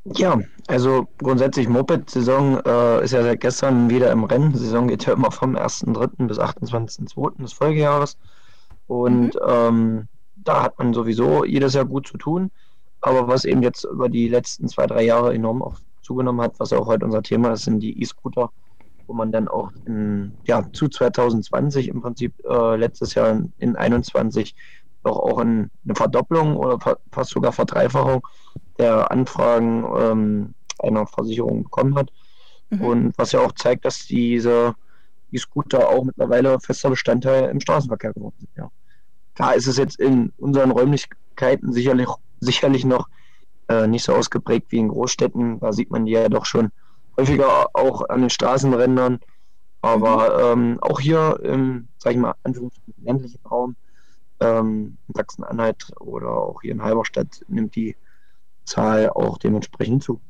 Ja, 0.05 0.41
also 0.67 1.07
grundsätzlich 1.19 1.69
Moped-Saison 1.69 2.61
äh, 2.65 3.05
ist 3.05 3.13
ja 3.13 3.23
seit 3.23 3.41
gestern 3.41 3.91
wieder 3.91 4.11
im 4.11 4.25
Rennen. 4.25 4.55
Saison 4.55 4.89
geht 4.89 5.05
ja 5.05 5.13
immer 5.13 5.31
vom 5.31 5.57
1.3. 5.57 6.27
bis 6.27 6.39
28.2. 6.39 7.43
des 7.43 7.53
Folgejahres. 7.53 8.17
Und 8.87 9.35
mhm. 9.35 9.41
ähm, 9.47 10.09
da 10.37 10.63
hat 10.63 10.79
man 10.79 10.95
sowieso 10.95 11.45
jedes 11.45 11.75
Jahr 11.75 11.85
gut 11.85 12.07
zu 12.07 12.17
tun. 12.17 12.51
Aber 13.03 13.29
was 13.29 13.45
eben 13.45 13.63
jetzt 13.63 13.85
über 13.85 14.09
die 14.09 14.29
letzten 14.29 14.69
zwei, 14.69 14.87
drei 14.87 15.05
Jahre 15.05 15.35
enorm 15.35 15.63
auch 15.63 15.77
zugenommen 16.03 16.41
hat, 16.41 16.59
was 16.59 16.71
ja 16.71 16.79
auch 16.79 16.87
heute 16.87 17.05
unser 17.05 17.23
Thema 17.23 17.53
ist, 17.53 17.65
sind 17.65 17.81
die 17.81 18.01
E-Scooter, 18.01 18.51
wo 19.07 19.13
man 19.13 19.33
dann 19.33 19.49
auch 19.49 19.71
in, 19.85 20.33
ja, 20.45 20.65
zu 20.73 20.89
2020 20.89 21.89
im 21.89 22.01
Prinzip 22.01 22.35
äh, 22.49 22.77
letztes 22.77 23.15
Jahr 23.15 23.31
in 23.59 23.75
2021 23.75 24.55
doch 25.03 25.19
auch 25.19 25.41
in, 25.41 25.71
eine 25.85 25.95
Verdopplung 25.95 26.57
oder 26.57 26.79
fast 27.11 27.31
sogar 27.31 27.53
Verdreifachung 27.53 28.23
der 28.81 29.11
Anfragen 29.11 29.85
ähm, 29.99 30.55
einer 30.79 31.07
Versicherung 31.07 31.65
bekommen 31.65 31.95
hat. 31.97 32.11
Mhm. 32.71 32.81
Und 32.81 33.19
was 33.19 33.33
ja 33.33 33.41
auch 33.41 33.53
zeigt, 33.53 33.85
dass 33.85 34.07
diese 34.07 34.75
die 35.31 35.39
Scooter 35.39 35.89
auch 35.89 36.05
mittlerweile 36.05 36.59
fester 36.59 36.91
Bestandteil 36.91 37.51
im 37.51 37.61
Straßenverkehr 37.61 38.13
geworden 38.13 38.35
sind. 38.39 38.51
Ja. 38.57 38.71
Klar 39.35 39.55
ist 39.55 39.67
es 39.67 39.77
jetzt 39.77 40.01
in 40.01 40.33
unseren 40.39 40.71
Räumlichkeiten 40.73 41.73
sicherlich, 41.73 42.09
sicherlich 42.41 42.85
noch 42.85 43.09
äh, 43.69 43.87
nicht 43.87 44.03
so 44.05 44.15
ausgeprägt 44.15 44.73
wie 44.73 44.79
in 44.79 44.89
Großstädten. 44.89 45.61
Da 45.61 45.73
sieht 45.73 45.91
man 45.91 46.07
die 46.07 46.13
ja 46.13 46.29
doch 46.29 46.47
schon 46.47 46.71
häufiger 47.17 47.69
auch 47.75 48.09
an 48.09 48.23
den 48.23 48.31
Straßenrändern. 48.31 49.21
Aber 49.83 50.55
mhm. 50.57 50.63
ähm, 50.63 50.79
auch 50.81 51.01
hier 51.01 51.39
im, 51.43 51.89
sag 51.99 52.13
ich 52.13 52.19
mal, 52.19 52.35
ländlichen 53.03 53.41
Raum, 53.49 53.77
ähm, 54.41 54.97
in 55.09 55.15
Sachsen-Anhalt 55.15 55.93
oder 56.01 56.31
auch 56.31 56.63
hier 56.63 56.73
in 56.73 56.83
Halberstadt 56.83 57.45
nimmt 57.49 57.77
die 57.77 57.97
Zahl 58.71 59.11
auch 59.11 59.39
dementsprechend 59.39 60.03
zu. 60.03 60.21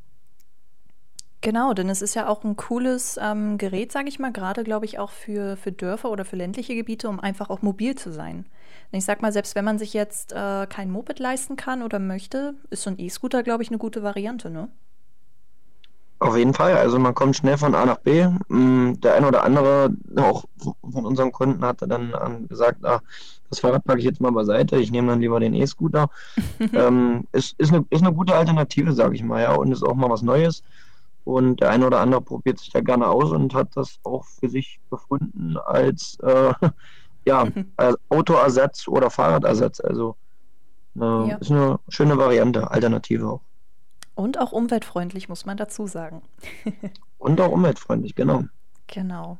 Genau, 1.42 1.72
denn 1.72 1.88
es 1.88 2.02
ist 2.02 2.14
ja 2.14 2.28
auch 2.28 2.44
ein 2.44 2.56
cooles 2.56 3.18
ähm, 3.20 3.56
Gerät, 3.56 3.92
sage 3.92 4.08
ich 4.08 4.18
mal, 4.18 4.30
gerade 4.30 4.62
glaube 4.62 4.84
ich 4.84 4.98
auch 4.98 5.10
für, 5.10 5.56
für 5.56 5.72
Dörfer 5.72 6.10
oder 6.10 6.26
für 6.26 6.36
ländliche 6.36 6.74
Gebiete, 6.74 7.08
um 7.08 7.18
einfach 7.18 7.48
auch 7.48 7.62
mobil 7.62 7.94
zu 7.94 8.12
sein. 8.12 8.44
Und 8.92 8.98
ich 8.98 9.06
sag 9.06 9.22
mal, 9.22 9.32
selbst 9.32 9.54
wenn 9.54 9.64
man 9.64 9.78
sich 9.78 9.94
jetzt 9.94 10.32
äh, 10.32 10.66
kein 10.66 10.90
Moped 10.90 11.18
leisten 11.18 11.56
kann 11.56 11.82
oder 11.82 11.98
möchte, 11.98 12.54
ist 12.68 12.82
so 12.82 12.90
ein 12.90 12.98
E-Scooter, 12.98 13.42
glaube 13.42 13.62
ich, 13.62 13.70
eine 13.70 13.78
gute 13.78 14.02
Variante, 14.02 14.50
ne? 14.50 14.68
Auf 16.18 16.36
jeden 16.36 16.52
Fall. 16.52 16.76
Also 16.76 16.98
man 16.98 17.14
kommt 17.14 17.36
schnell 17.36 17.56
von 17.56 17.74
A 17.74 17.86
nach 17.86 18.00
B. 18.00 18.26
Mm, 18.48 19.00
der 19.00 19.14
eine 19.14 19.26
oder 19.26 19.42
andere, 19.42 19.90
auch 20.16 20.44
von 20.82 21.06
unseren 21.06 21.32
Kunden, 21.32 21.64
hatte 21.64 21.88
dann 21.88 22.46
gesagt, 22.46 22.84
ah, 22.84 23.00
das 23.50 23.60
Fahrrad 23.60 23.84
packe 23.84 23.98
ich 23.98 24.04
jetzt 24.04 24.20
mal 24.20 24.32
beiseite, 24.32 24.78
ich 24.78 24.90
nehme 24.90 25.08
dann 25.08 25.20
lieber 25.20 25.40
den 25.40 25.54
E-Scooter. 25.54 26.08
ähm, 26.72 27.26
ist, 27.32 27.58
ist, 27.58 27.72
eine, 27.72 27.84
ist 27.90 28.02
eine 28.02 28.14
gute 28.14 28.34
Alternative, 28.34 28.92
sage 28.92 29.16
ich 29.16 29.22
mal, 29.22 29.42
ja, 29.42 29.54
und 29.54 29.72
ist 29.72 29.82
auch 29.82 29.94
mal 29.94 30.08
was 30.08 30.22
Neues. 30.22 30.62
Und 31.24 31.60
der 31.60 31.70
eine 31.70 31.86
oder 31.86 32.00
andere 32.00 32.22
probiert 32.22 32.58
sich 32.58 32.70
da 32.70 32.80
gerne 32.80 33.06
aus 33.08 33.30
und 33.30 33.54
hat 33.54 33.68
das 33.74 33.98
auch 34.04 34.24
für 34.24 34.48
sich 34.48 34.80
gefunden 34.90 35.56
als, 35.58 36.18
äh, 36.22 36.52
ja, 37.26 37.46
als 37.76 37.96
Autoersatz 38.08 38.88
oder 38.88 39.10
Fahrradersatz. 39.10 39.80
Also 39.80 40.16
äh, 40.96 41.00
ja. 41.00 41.36
ist 41.36 41.50
eine 41.50 41.78
schöne 41.88 42.16
Variante, 42.16 42.70
Alternative 42.70 43.28
auch. 43.28 43.40
Und 44.14 44.38
auch 44.38 44.52
umweltfreundlich, 44.52 45.28
muss 45.28 45.46
man 45.46 45.56
dazu 45.56 45.86
sagen. 45.86 46.22
Und 47.18 47.40
auch 47.40 47.50
umweltfreundlich, 47.50 48.14
genau. 48.14 48.44
Genau. 48.86 49.38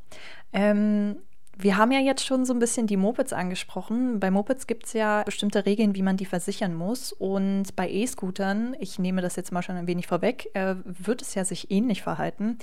Ähm, 0.53 1.17
wir 1.63 1.77
haben 1.77 1.93
ja 1.93 2.01
jetzt 2.01 2.25
schon 2.25 2.45
so 2.45 2.53
ein 2.53 2.59
bisschen 2.59 2.87
die 2.87 2.97
Mopeds 2.97 3.33
angesprochen. 3.33 4.21
Bei 4.21 4.31
Mopeds 4.31 4.67
gibt 4.67 4.87
es 4.87 4.93
ja 4.93 5.23
bestimmte 5.25 5.67
Regeln, 5.67 5.95
wie 5.95 6.03
man 6.03 6.17
die 6.17 6.27
versichern 6.27 6.75
muss. 6.75 7.13
Und 7.13 7.75
bei 7.77 7.89
E-Scootern, 7.91 8.77
ich 8.81 8.99
nehme 8.99 9.23
das 9.23 9.37
jetzt 9.37 9.53
mal 9.53 9.63
schon 9.63 9.77
ein 9.77 9.87
wenig 9.87 10.07
vorweg, 10.07 10.51
äh, 10.55 10.77
wird 10.85 11.23
es 11.23 11.35
ja 11.35 11.45
sich 11.45 11.71
ähnlich 11.71 12.03
verhalten. 12.03 12.59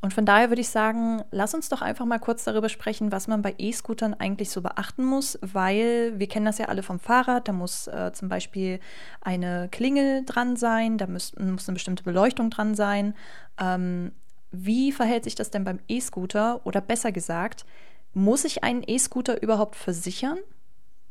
Und 0.00 0.14
von 0.14 0.24
daher 0.24 0.48
würde 0.50 0.60
ich 0.60 0.68
sagen, 0.68 1.24
lass 1.32 1.54
uns 1.54 1.68
doch 1.68 1.82
einfach 1.82 2.04
mal 2.04 2.20
kurz 2.20 2.44
darüber 2.44 2.68
sprechen, 2.68 3.10
was 3.10 3.26
man 3.26 3.42
bei 3.42 3.54
E-Scootern 3.58 4.14
eigentlich 4.14 4.50
so 4.50 4.62
beachten 4.62 5.04
muss, 5.04 5.38
weil 5.42 6.12
wir 6.16 6.28
kennen 6.28 6.46
das 6.46 6.58
ja 6.58 6.66
alle 6.66 6.84
vom 6.84 7.00
Fahrrad. 7.00 7.48
Da 7.48 7.52
muss 7.52 7.88
äh, 7.88 8.12
zum 8.12 8.28
Beispiel 8.28 8.78
eine 9.20 9.68
Klingel 9.72 10.24
dran 10.24 10.54
sein, 10.54 10.98
da 10.98 11.08
muss, 11.08 11.34
muss 11.36 11.68
eine 11.68 11.74
bestimmte 11.74 12.04
Beleuchtung 12.04 12.50
dran 12.50 12.76
sein. 12.76 13.14
Ähm, 13.60 14.12
wie 14.52 14.92
verhält 14.92 15.24
sich 15.24 15.34
das 15.34 15.50
denn 15.50 15.64
beim 15.64 15.80
E-Scooter? 15.88 16.64
Oder 16.64 16.80
besser 16.80 17.10
gesagt, 17.10 17.66
muss 18.14 18.44
ich 18.44 18.64
einen 18.64 18.82
E-Scooter 18.86 19.42
überhaupt 19.42 19.76
versichern? 19.76 20.38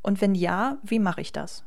Und 0.01 0.21
wenn 0.21 0.35
ja, 0.35 0.77
wie 0.83 0.99
mache 0.99 1.21
ich 1.21 1.31
das? 1.31 1.63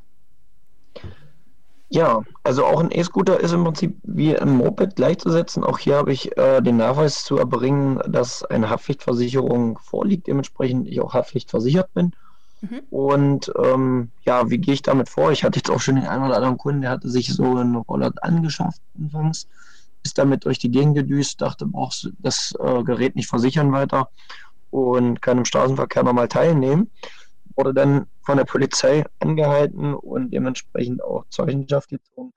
Ja, 1.92 2.22
also 2.44 2.64
auch 2.64 2.78
ein 2.78 2.92
E-Scooter 2.92 3.40
ist 3.40 3.52
im 3.52 3.64
Prinzip 3.64 3.98
wie 4.04 4.38
ein 4.38 4.56
Moped 4.56 4.94
gleichzusetzen. 4.94 5.64
Auch 5.64 5.78
hier 5.78 5.96
habe 5.96 6.12
ich 6.12 6.36
äh, 6.38 6.60
den 6.60 6.76
Nachweis 6.76 7.24
zu 7.24 7.36
erbringen, 7.36 8.00
dass 8.06 8.44
eine 8.44 8.70
Haftpflichtversicherung 8.70 9.78
vorliegt, 9.78 10.28
dementsprechend 10.28 10.86
ich 10.86 11.00
auch 11.00 11.14
haftpflichtversichert 11.14 11.92
bin. 11.92 12.12
Mhm. 12.60 12.80
Und 12.90 13.52
ähm, 13.60 14.10
ja, 14.24 14.48
wie 14.50 14.58
gehe 14.58 14.74
ich 14.74 14.82
damit 14.82 15.08
vor? 15.08 15.32
Ich 15.32 15.42
hatte 15.42 15.58
jetzt 15.58 15.70
auch 15.70 15.80
schon 15.80 15.96
den 15.96 16.06
einen 16.06 16.24
oder 16.24 16.36
anderen 16.36 16.58
Kunden, 16.58 16.82
der 16.82 16.90
hatte 16.90 17.08
sich 17.08 17.34
so 17.34 17.56
einen 17.56 17.74
Roller 17.74 18.12
angeschafft 18.22 18.80
anfangs, 18.96 19.48
ist 20.04 20.16
damit 20.16 20.44
durch 20.44 20.60
die 20.60 20.70
Gegend 20.70 20.94
gedüst, 20.94 21.40
dachte, 21.40 21.66
brauchst 21.66 22.10
das 22.20 22.54
äh, 22.60 22.84
Gerät 22.84 23.16
nicht 23.16 23.28
versichern 23.28 23.72
weiter 23.72 24.10
und 24.70 25.20
kann 25.20 25.38
im 25.38 25.44
Straßenverkehr 25.44 26.02
nochmal 26.02 26.28
teilnehmen 26.28 26.90
wurde 27.60 27.74
dann 27.74 28.06
von 28.22 28.38
der 28.38 28.44
Polizei 28.44 29.04
angehalten 29.18 29.94
und 29.94 30.30
dementsprechend 30.32 31.02
auch 31.02 31.26
Zeugenschaft 31.28 31.90
gezogen. 31.90 32.32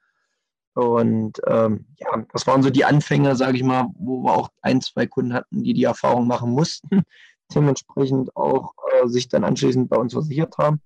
Und 0.73 1.39
ähm, 1.47 1.85
ja, 1.97 2.25
das 2.33 2.47
waren 2.47 2.63
so 2.63 2.69
die 2.69 2.83
Anfänge, 2.83 3.35
sage 3.35 3.57
ich 3.57 3.63
mal, 3.63 3.87
wo 3.95 4.23
wir 4.23 4.33
auch 4.33 4.49
ein, 4.61 4.81
zwei 4.81 5.05
Kunden 5.05 5.33
hatten, 5.33 5.63
die 5.63 5.73
die 5.73 5.83
Erfahrung 5.83 6.27
machen 6.27 6.51
mussten, 6.51 7.03
dementsprechend 7.55 8.35
auch 8.35 8.73
äh, 8.91 9.07
sich 9.07 9.29
dann 9.29 9.43
anschließend 9.43 9.89
bei 9.89 9.97
uns 9.97 10.13
versichert 10.13 10.57
haben. 10.57 10.81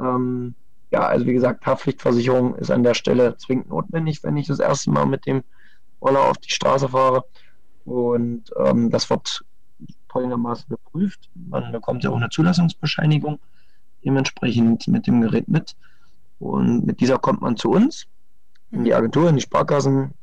Ähm, 0.00 0.54
ja, 0.90 1.06
also 1.06 1.26
wie 1.26 1.34
gesagt, 1.34 1.66
Haftpflichtversicherung 1.66 2.54
ist 2.56 2.70
an 2.70 2.82
der 2.82 2.94
Stelle 2.94 3.36
zwingend 3.36 3.68
notwendig, 3.68 4.22
wenn 4.22 4.38
ich 4.38 4.46
das 4.46 4.58
erste 4.58 4.90
Mal 4.90 5.04
mit 5.04 5.26
dem 5.26 5.42
Roller 6.00 6.22
auf 6.22 6.38
die 6.38 6.50
Straße 6.50 6.88
fahre. 6.88 7.24
Und 7.84 8.50
ähm, 8.56 8.88
das 8.88 9.10
wird 9.10 9.44
folgendermaßen 10.18 10.68
geprüft. 10.68 11.30
Man 11.34 11.70
bekommt 11.70 12.02
ja 12.02 12.10
auch 12.10 12.16
eine 12.16 12.28
Zulassungsbescheinigung 12.28 13.38
dementsprechend 14.04 14.88
mit 14.88 15.06
dem 15.06 15.20
Gerät 15.20 15.46
mit. 15.46 15.76
Und 16.40 16.84
mit 16.86 17.00
dieser 17.00 17.18
kommt 17.18 17.40
man 17.40 17.56
zu 17.56 17.70
uns, 17.70 18.06
in 18.72 18.84
die 18.84 18.94
Agentur, 18.94 19.28
in 19.28 19.36
die 19.36 19.42
Sparkassen 19.42 20.14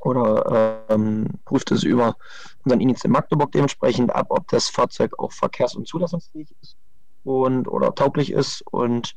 oder 0.00 0.84
ähm, 0.88 1.28
prüft 1.44 1.70
es 1.70 1.82
über 1.82 2.16
unseren 2.64 2.80
Indienst 2.80 3.04
in 3.04 3.10
Magdeburg 3.10 3.52
dementsprechend 3.52 4.14
ab, 4.14 4.26
ob 4.30 4.48
das 4.48 4.68
Fahrzeug 4.68 5.18
auch 5.18 5.32
verkehrs- 5.32 5.76
und 5.76 5.86
zulassungsfähig 5.86 6.54
ist 6.62 6.76
und 7.24 7.68
oder 7.68 7.94
tauglich 7.94 8.32
ist. 8.32 8.62
Und 8.70 9.14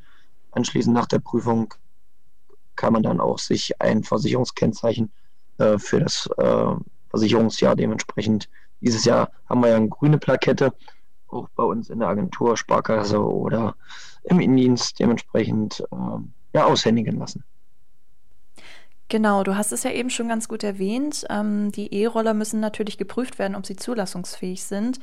anschließend 0.51 0.93
nach 0.93 1.07
der 1.07 1.19
Prüfung 1.19 1.73
kann 2.75 2.91
man 2.91 3.03
dann 3.03 3.21
auch 3.21 3.39
sich 3.39 3.81
ein 3.81 4.03
Versicherungskennzeichen 4.03 5.11
äh, 5.59 5.77
für 5.77 6.01
das 6.01 6.29
äh, 6.37 6.75
Versicherungsjahr 7.09 7.77
dementsprechend. 7.77 8.49
Dieses 8.81 9.05
Jahr 9.05 9.31
haben 9.47 9.61
wir 9.61 9.69
ja 9.69 9.77
eine 9.77 9.89
grüne 9.89 10.17
Plakette 10.17 10.73
auch 11.27 11.47
bei 11.55 11.63
uns 11.63 11.89
in 11.89 11.99
der 11.99 12.07
Agentur, 12.07 12.57
Sparkasse 12.57 13.19
oder 13.23 13.75
im 14.23 14.39
Innendienst 14.39 14.99
dementsprechend 14.99 15.83
äh, 15.91 15.95
ja, 16.53 16.65
aushändigen 16.65 17.19
lassen. 17.19 17.43
Genau, 19.09 19.43
du 19.43 19.55
hast 19.55 19.71
es 19.71 19.83
ja 19.83 19.91
eben 19.91 20.11
schon 20.11 20.27
ganz 20.27 20.47
gut 20.47 20.63
erwähnt. 20.63 21.25
Ähm, 21.29 21.71
die 21.71 21.93
E-Roller 21.93 22.35
müssen 22.35 22.59
natürlich 22.59 22.97
geprüft 22.97 23.39
werden, 23.39 23.55
ob 23.55 23.65
sie 23.65 23.75
zulassungsfähig 23.75 24.63
sind. 24.63 24.99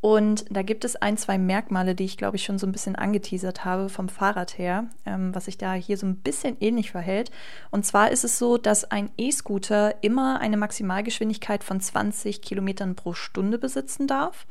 Und 0.00 0.44
da 0.48 0.62
gibt 0.62 0.84
es 0.84 0.94
ein, 0.94 1.16
zwei 1.16 1.38
Merkmale, 1.38 1.96
die 1.96 2.04
ich 2.04 2.16
glaube 2.16 2.36
ich 2.36 2.44
schon 2.44 2.58
so 2.58 2.66
ein 2.66 2.72
bisschen 2.72 2.94
angeteasert 2.94 3.64
habe 3.64 3.88
vom 3.88 4.08
Fahrrad 4.08 4.56
her, 4.56 4.86
ähm, 5.04 5.34
was 5.34 5.46
sich 5.46 5.58
da 5.58 5.74
hier 5.74 5.96
so 5.98 6.06
ein 6.06 6.16
bisschen 6.16 6.56
ähnlich 6.60 6.92
verhält. 6.92 7.32
Und 7.70 7.84
zwar 7.84 8.10
ist 8.12 8.24
es 8.24 8.38
so, 8.38 8.58
dass 8.58 8.90
ein 8.90 9.10
E-Scooter 9.16 9.96
immer 10.02 10.40
eine 10.40 10.56
Maximalgeschwindigkeit 10.56 11.64
von 11.64 11.80
20 11.80 12.42
Kilometern 12.42 12.94
pro 12.94 13.12
Stunde 13.12 13.58
besitzen 13.58 14.06
darf. 14.06 14.46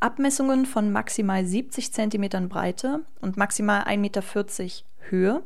Abmessungen 0.00 0.66
von 0.66 0.90
maximal 0.90 1.44
70 1.44 1.92
cm 1.92 2.48
Breite 2.48 3.00
und 3.20 3.36
maximal 3.36 3.82
1,40 3.82 3.96
Meter 3.98 4.22
Höhe. 5.10 5.42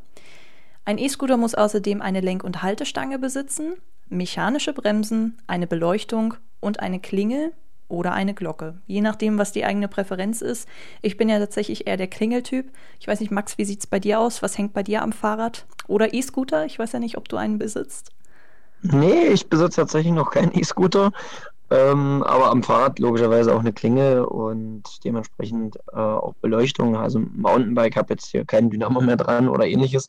Ein 0.85 0.99
E-Scooter 0.99 1.37
muss 1.37 1.55
außerdem 1.55 2.01
eine 2.01 2.21
Lenk- 2.21 2.45
und 2.45 2.63
Haltestange 2.63 3.19
besitzen, 3.19 3.75
mechanische 4.09 4.73
Bremsen, 4.73 5.39
eine 5.47 5.67
Beleuchtung 5.67 6.35
und 6.61 6.81
eine 6.81 7.01
Klingel 7.01 7.53
oder 7.93 8.13
eine 8.13 8.33
Glocke. 8.33 8.79
Je 8.87 9.03
nachdem, 9.03 9.39
was 9.39 9.53
die 9.53 9.65
eigene 9.65 9.87
Präferenz 9.87 10.41
ist. 10.41 10.67
Ich 11.03 11.19
bin 11.19 11.29
ja 11.29 11.39
tatsächlich 11.39 11.87
eher 11.87 11.99
der 11.99 12.09
Klingeltyp. 12.09 12.73
Ich 12.99 13.07
weiß 13.07 13.21
nicht, 13.21 13.31
Max, 13.31 13.59
wie 13.59 13.67
sieht 13.67 13.81
es 13.81 13.87
bei 13.87 14.01
dir 14.01 14.19
aus? 14.19 14.43
Was 14.43 14.57
hängt 14.57 14.73
bei 14.73 14.83
dir 14.83 15.03
am 15.03 15.13
Fahrrad? 15.13 15.67
Oder 15.89 16.15
E-Scooter? 16.15 16.65
Ich 16.65 16.79
weiß 16.79 16.93
ja 16.93 16.99
nicht, 16.99 17.19
ob 17.19 17.29
du 17.29 17.37
einen 17.37 17.59
besitzt. 17.59 18.11
Nee, 18.81 19.27
ich 19.27 19.49
besitze 19.49 19.83
tatsächlich 19.83 20.15
noch 20.15 20.31
keinen 20.31 20.59
E-Scooter. 20.59 21.13
Ähm, 21.71 22.23
aber 22.23 22.51
am 22.51 22.63
Fahrrad 22.63 22.99
logischerweise 22.99 23.55
auch 23.55 23.61
eine 23.61 23.75
Klinge 23.75 24.27
und 24.27 24.83
dementsprechend 25.05 25.77
äh, 25.93 25.97
auch 25.97 26.35
Beleuchtung. 26.41 26.97
Also 26.97 27.19
Mountainbike 27.19 27.97
habe 27.97 28.15
jetzt 28.15 28.31
hier 28.31 28.47
keinen 28.47 28.71
Dynamo 28.71 29.03
mehr 29.03 29.17
dran 29.17 29.49
oder 29.49 29.67
ähnliches. 29.67 30.09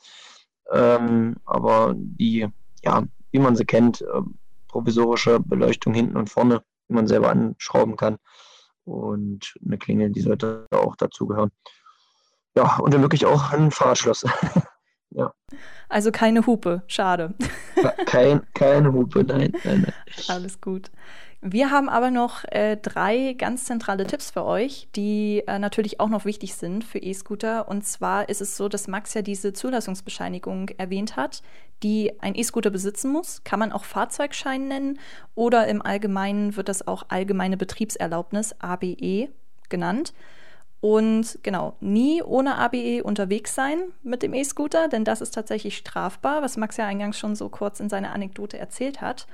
Ähm, 0.71 1.35
aber 1.45 1.93
die, 1.95 2.47
ja, 2.81 3.03
wie 3.31 3.39
man 3.39 3.57
sie 3.57 3.65
kennt, 3.65 4.01
äh, 4.01 4.21
provisorische 4.69 5.41
Beleuchtung 5.41 5.93
hinten 5.93 6.15
und 6.17 6.29
vorne, 6.29 6.63
die 6.93 6.95
man 6.95 7.07
selber 7.07 7.29
anschrauben 7.31 7.97
kann. 7.97 8.17
Und 8.85 9.53
eine 9.65 9.77
Klingel, 9.77 10.11
die 10.11 10.21
sollte 10.21 10.67
auch 10.71 10.95
dazugehören. 10.95 11.51
Ja, 12.55 12.77
und 12.77 12.93
dann 12.93 13.01
wirklich 13.01 13.25
auch 13.25 13.51
ein 13.51 13.71
Fahrradschloss. 13.71 14.25
ja. 15.09 15.33
Also 15.89 16.11
keine 16.11 16.45
Hupe, 16.45 16.83
schade. 16.87 17.33
Kein, 18.05 18.41
keine 18.53 18.93
Hupe, 18.93 19.23
nein, 19.23 19.53
nein, 19.63 19.81
nein. 19.81 19.93
Alles 20.27 20.61
gut. 20.61 20.91
Wir 21.45 21.71
haben 21.71 21.89
aber 21.89 22.09
noch 22.09 22.45
äh, 22.45 22.77
drei 22.77 23.33
ganz 23.37 23.65
zentrale 23.65 24.07
Tipps 24.07 24.31
für 24.31 24.45
euch, 24.45 24.87
die 24.95 25.43
äh, 25.45 25.59
natürlich 25.59 25.99
auch 25.99 26.07
noch 26.07 26.23
wichtig 26.23 26.55
sind 26.55 26.85
für 26.85 26.99
E-Scooter. 26.99 27.67
Und 27.67 27.85
zwar 27.85 28.29
ist 28.29 28.39
es 28.39 28.55
so, 28.55 28.69
dass 28.69 28.87
Max 28.87 29.13
ja 29.13 29.21
diese 29.21 29.51
Zulassungsbescheinigung 29.51 30.69
erwähnt 30.77 31.17
hat, 31.17 31.43
die 31.83 32.13
ein 32.21 32.35
E-Scooter 32.35 32.69
besitzen 32.69 33.11
muss. 33.11 33.43
Kann 33.43 33.59
man 33.59 33.73
auch 33.73 33.83
Fahrzeugschein 33.83 34.69
nennen 34.69 34.99
oder 35.35 35.67
im 35.67 35.81
Allgemeinen 35.81 36.55
wird 36.55 36.69
das 36.69 36.87
auch 36.87 37.03
allgemeine 37.09 37.57
Betriebserlaubnis 37.57 38.55
ABE 38.59 39.27
genannt. 39.67 40.13
Und 40.79 41.39
genau, 41.43 41.75
nie 41.81 42.23
ohne 42.23 42.55
ABE 42.55 43.03
unterwegs 43.03 43.53
sein 43.53 43.81
mit 44.01 44.23
dem 44.23 44.33
E-Scooter, 44.33 44.87
denn 44.87 45.03
das 45.03 45.19
ist 45.19 45.33
tatsächlich 45.33 45.75
strafbar, 45.75 46.41
was 46.41 46.55
Max 46.55 46.77
ja 46.77 46.85
eingangs 46.85 47.19
schon 47.19 47.35
so 47.35 47.49
kurz 47.49 47.81
in 47.81 47.89
seiner 47.89 48.13
Anekdote 48.13 48.57
erzählt 48.57 49.01
hat. 49.01 49.27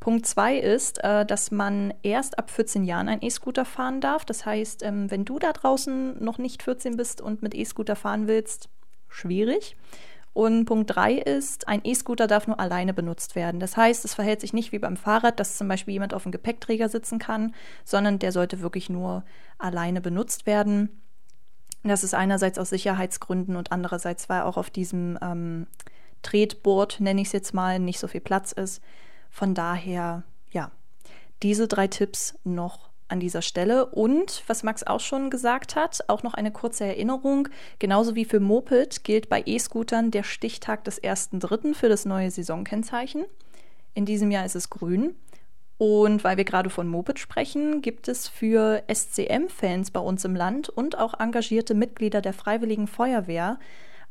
Punkt 0.00 0.26
zwei 0.26 0.56
ist, 0.56 1.04
äh, 1.04 1.26
dass 1.26 1.50
man 1.50 1.92
erst 2.02 2.38
ab 2.38 2.50
14 2.50 2.84
Jahren 2.84 3.08
ein 3.08 3.22
E-Scooter 3.22 3.66
fahren 3.66 4.00
darf. 4.00 4.24
Das 4.24 4.46
heißt, 4.46 4.82
ähm, 4.82 5.10
wenn 5.10 5.26
du 5.26 5.38
da 5.38 5.52
draußen 5.52 6.22
noch 6.24 6.38
nicht 6.38 6.62
14 6.62 6.96
bist 6.96 7.20
und 7.20 7.42
mit 7.42 7.54
E-Scooter 7.54 7.96
fahren 7.96 8.26
willst, 8.26 8.70
schwierig. 9.08 9.76
Und 10.32 10.64
Punkt 10.64 10.94
drei 10.94 11.14
ist, 11.14 11.68
ein 11.68 11.80
E-Scooter 11.84 12.26
darf 12.26 12.46
nur 12.46 12.60
alleine 12.60 12.94
benutzt 12.94 13.34
werden. 13.34 13.60
Das 13.60 13.76
heißt, 13.76 14.04
es 14.04 14.14
verhält 14.14 14.40
sich 14.40 14.52
nicht 14.52 14.72
wie 14.72 14.78
beim 14.78 14.96
Fahrrad, 14.96 15.38
dass 15.38 15.58
zum 15.58 15.68
Beispiel 15.68 15.92
jemand 15.92 16.14
auf 16.14 16.22
dem 16.22 16.32
Gepäckträger 16.32 16.88
sitzen 16.88 17.18
kann, 17.18 17.54
sondern 17.84 18.18
der 18.18 18.32
sollte 18.32 18.60
wirklich 18.60 18.88
nur 18.88 19.24
alleine 19.58 20.00
benutzt 20.00 20.46
werden. 20.46 21.02
Das 21.82 22.04
ist 22.04 22.14
einerseits 22.14 22.58
aus 22.58 22.70
Sicherheitsgründen 22.70 23.56
und 23.56 23.72
andererseits, 23.72 24.28
weil 24.28 24.42
auch 24.42 24.56
auf 24.56 24.70
diesem 24.70 25.18
ähm, 25.20 25.66
Tretboard, 26.22 27.00
nenne 27.00 27.20
ich 27.20 27.28
es 27.28 27.32
jetzt 27.32 27.52
mal, 27.52 27.78
nicht 27.78 27.98
so 27.98 28.06
viel 28.06 28.20
Platz 28.20 28.52
ist. 28.52 28.80
Von 29.30 29.54
daher, 29.54 30.24
ja, 30.50 30.70
diese 31.42 31.68
drei 31.68 31.86
Tipps 31.86 32.34
noch 32.44 32.90
an 33.10 33.20
dieser 33.20 33.42
Stelle. 33.42 33.86
Und 33.86 34.42
was 34.46 34.62
Max 34.62 34.82
auch 34.84 35.00
schon 35.00 35.30
gesagt 35.30 35.76
hat, 35.76 36.04
auch 36.08 36.22
noch 36.22 36.34
eine 36.34 36.52
kurze 36.52 36.84
Erinnerung. 36.84 37.48
Genauso 37.78 38.14
wie 38.14 38.24
für 38.24 38.40
Moped 38.40 39.04
gilt 39.04 39.28
bei 39.28 39.42
E-Scootern 39.44 40.10
der 40.10 40.22
Stichtag 40.22 40.84
des 40.84 41.02
1.3. 41.02 41.74
für 41.74 41.88
das 41.88 42.04
neue 42.04 42.30
Saisonkennzeichen. 42.30 43.24
In 43.94 44.06
diesem 44.06 44.30
Jahr 44.30 44.44
ist 44.44 44.56
es 44.56 44.70
grün. 44.70 45.16
Und 45.78 46.24
weil 46.24 46.36
wir 46.36 46.44
gerade 46.44 46.68
von 46.68 46.86
Moped 46.86 47.18
sprechen, 47.18 47.80
gibt 47.80 48.06
es 48.08 48.28
für 48.28 48.82
SCM-Fans 48.92 49.90
bei 49.90 50.00
uns 50.00 50.24
im 50.26 50.36
Land 50.36 50.68
und 50.68 50.98
auch 50.98 51.18
engagierte 51.18 51.74
Mitglieder 51.74 52.20
der 52.20 52.34
Freiwilligen 52.34 52.86
Feuerwehr 52.86 53.58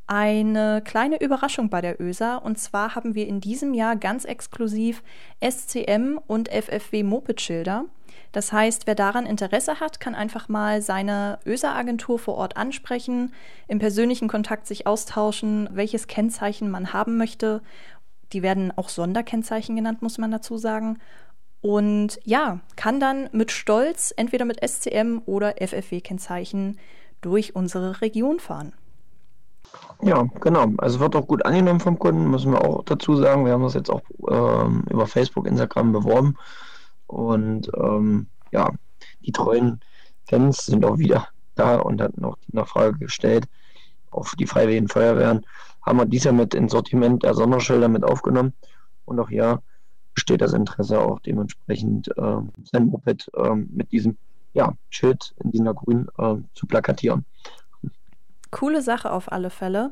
eine 0.09 0.81
kleine 0.83 1.21
Überraschung 1.21 1.69
bei 1.69 1.81
der 1.81 2.01
ÖSA. 2.01 2.37
Und 2.37 2.57
zwar 2.57 2.95
haben 2.95 3.13
wir 3.13 3.27
in 3.27 3.41
diesem 3.41 3.75
Jahr 3.75 3.95
ganz 3.95 4.25
exklusiv 4.25 5.03
SCM 5.39 6.19
und 6.25 6.49
FFW 6.49 7.03
Moped-Schilder. 7.03 7.85
Das 8.31 8.51
heißt, 8.51 8.87
wer 8.87 8.95
daran 8.95 9.27
Interesse 9.27 9.79
hat, 9.79 9.99
kann 9.99 10.15
einfach 10.15 10.49
mal 10.49 10.81
seine 10.81 11.37
ÖSA-Agentur 11.45 12.17
vor 12.17 12.35
Ort 12.35 12.57
ansprechen, 12.57 13.33
im 13.67 13.77
persönlichen 13.77 14.27
Kontakt 14.27 14.65
sich 14.65 14.87
austauschen, 14.87 15.69
welches 15.71 16.07
Kennzeichen 16.07 16.71
man 16.71 16.91
haben 16.91 17.17
möchte. 17.17 17.61
Die 18.33 18.41
werden 18.41 18.71
auch 18.75 18.89
Sonderkennzeichen 18.89 19.75
genannt, 19.75 20.01
muss 20.01 20.17
man 20.17 20.31
dazu 20.31 20.57
sagen. 20.57 20.97
Und 21.61 22.19
ja, 22.23 22.61
kann 22.75 22.99
dann 22.99 23.29
mit 23.31 23.51
Stolz 23.51 24.11
entweder 24.15 24.45
mit 24.45 24.59
SCM 24.67 25.21
oder 25.25 25.55
FFW-Kennzeichen 25.57 26.79
durch 27.21 27.55
unsere 27.55 28.01
Region 28.01 28.39
fahren. 28.39 28.73
Ja, 30.01 30.25
genau. 30.39 30.71
Also 30.77 30.99
wird 30.99 31.15
auch 31.15 31.27
gut 31.27 31.45
angenommen 31.45 31.81
vom 31.81 31.99
Kunden, 31.99 32.29
müssen 32.29 32.53
wir 32.53 32.63
auch 32.63 32.83
dazu 32.85 33.15
sagen. 33.15 33.45
Wir 33.45 33.53
haben 33.53 33.63
das 33.63 33.73
jetzt 33.73 33.89
auch 33.89 34.01
ähm, 34.29 34.85
über 34.89 35.07
Facebook, 35.07 35.45
Instagram 35.45 35.91
beworben. 35.91 36.35
Und 37.07 37.69
ähm, 37.75 38.27
ja, 38.51 38.71
die 39.25 39.31
treuen 39.31 39.81
Fans 40.29 40.65
sind 40.65 40.85
auch 40.85 40.97
wieder 40.97 41.27
da 41.55 41.79
und 41.79 42.01
hatten 42.01 42.23
auch 42.23 42.37
die 42.47 42.55
Nachfrage 42.55 42.97
gestellt 42.97 43.45
auf 44.11 44.35
die 44.35 44.47
Freiwilligen 44.47 44.87
Feuerwehren. 44.87 45.45
Haben 45.85 45.97
wir 45.97 46.05
dies 46.05 46.23
Jahr 46.23 46.33
mit 46.33 46.53
ins 46.53 46.71
Sortiment 46.71 47.23
der 47.23 47.33
Sonderschilder 47.33 47.89
mit 47.89 48.03
aufgenommen. 48.03 48.53
Und 49.05 49.19
auch 49.19 49.29
hier 49.29 49.61
besteht 50.13 50.41
das 50.41 50.53
Interesse 50.53 50.99
auch 50.99 51.19
dementsprechend 51.19 52.07
äh, 52.17 52.37
sein 52.63 52.85
Moped 52.85 53.29
äh, 53.35 53.55
mit 53.55 53.91
diesem 53.91 54.17
ja, 54.53 54.73
Schild 54.89 55.33
in 55.43 55.51
dieser 55.51 55.73
Grün 55.73 56.07
äh, 56.17 56.35
zu 56.53 56.67
plakatieren. 56.67 57.25
Coole 58.51 58.81
Sache 58.81 59.11
auf 59.11 59.31
alle 59.31 59.49
Fälle. 59.49 59.91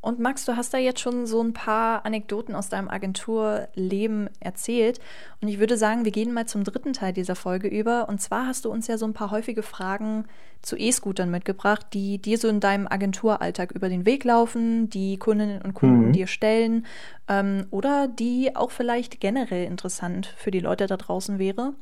Und 0.00 0.20
Max, 0.20 0.44
du 0.44 0.56
hast 0.56 0.72
da 0.72 0.78
jetzt 0.78 1.00
schon 1.00 1.26
so 1.26 1.42
ein 1.42 1.52
paar 1.52 2.06
Anekdoten 2.06 2.54
aus 2.54 2.68
deinem 2.68 2.88
Agenturleben 2.88 4.30
erzählt. 4.38 5.00
Und 5.40 5.48
ich 5.48 5.58
würde 5.58 5.76
sagen, 5.76 6.04
wir 6.04 6.12
gehen 6.12 6.32
mal 6.32 6.46
zum 6.46 6.62
dritten 6.62 6.92
Teil 6.92 7.12
dieser 7.12 7.34
Folge 7.34 7.66
über. 7.66 8.08
Und 8.08 8.20
zwar 8.20 8.46
hast 8.46 8.64
du 8.64 8.70
uns 8.70 8.86
ja 8.86 8.96
so 8.96 9.06
ein 9.06 9.12
paar 9.12 9.32
häufige 9.32 9.64
Fragen 9.64 10.26
zu 10.62 10.76
E-Scootern 10.76 11.30
mitgebracht, 11.30 11.86
die 11.94 12.22
dir 12.22 12.38
so 12.38 12.46
in 12.46 12.60
deinem 12.60 12.86
Agenturalltag 12.86 13.72
über 13.72 13.88
den 13.88 14.06
Weg 14.06 14.22
laufen, 14.22 14.88
die 14.88 15.18
Kundinnen 15.18 15.62
und 15.62 15.74
Kunden 15.74 16.08
mhm. 16.08 16.12
dir 16.12 16.28
stellen 16.28 16.86
ähm, 17.26 17.66
oder 17.70 18.06
die 18.06 18.54
auch 18.54 18.70
vielleicht 18.70 19.20
generell 19.20 19.66
interessant 19.66 20.32
für 20.36 20.52
die 20.52 20.60
Leute 20.60 20.86
da 20.86 20.96
draußen 20.96 21.40
wäre. 21.40 21.74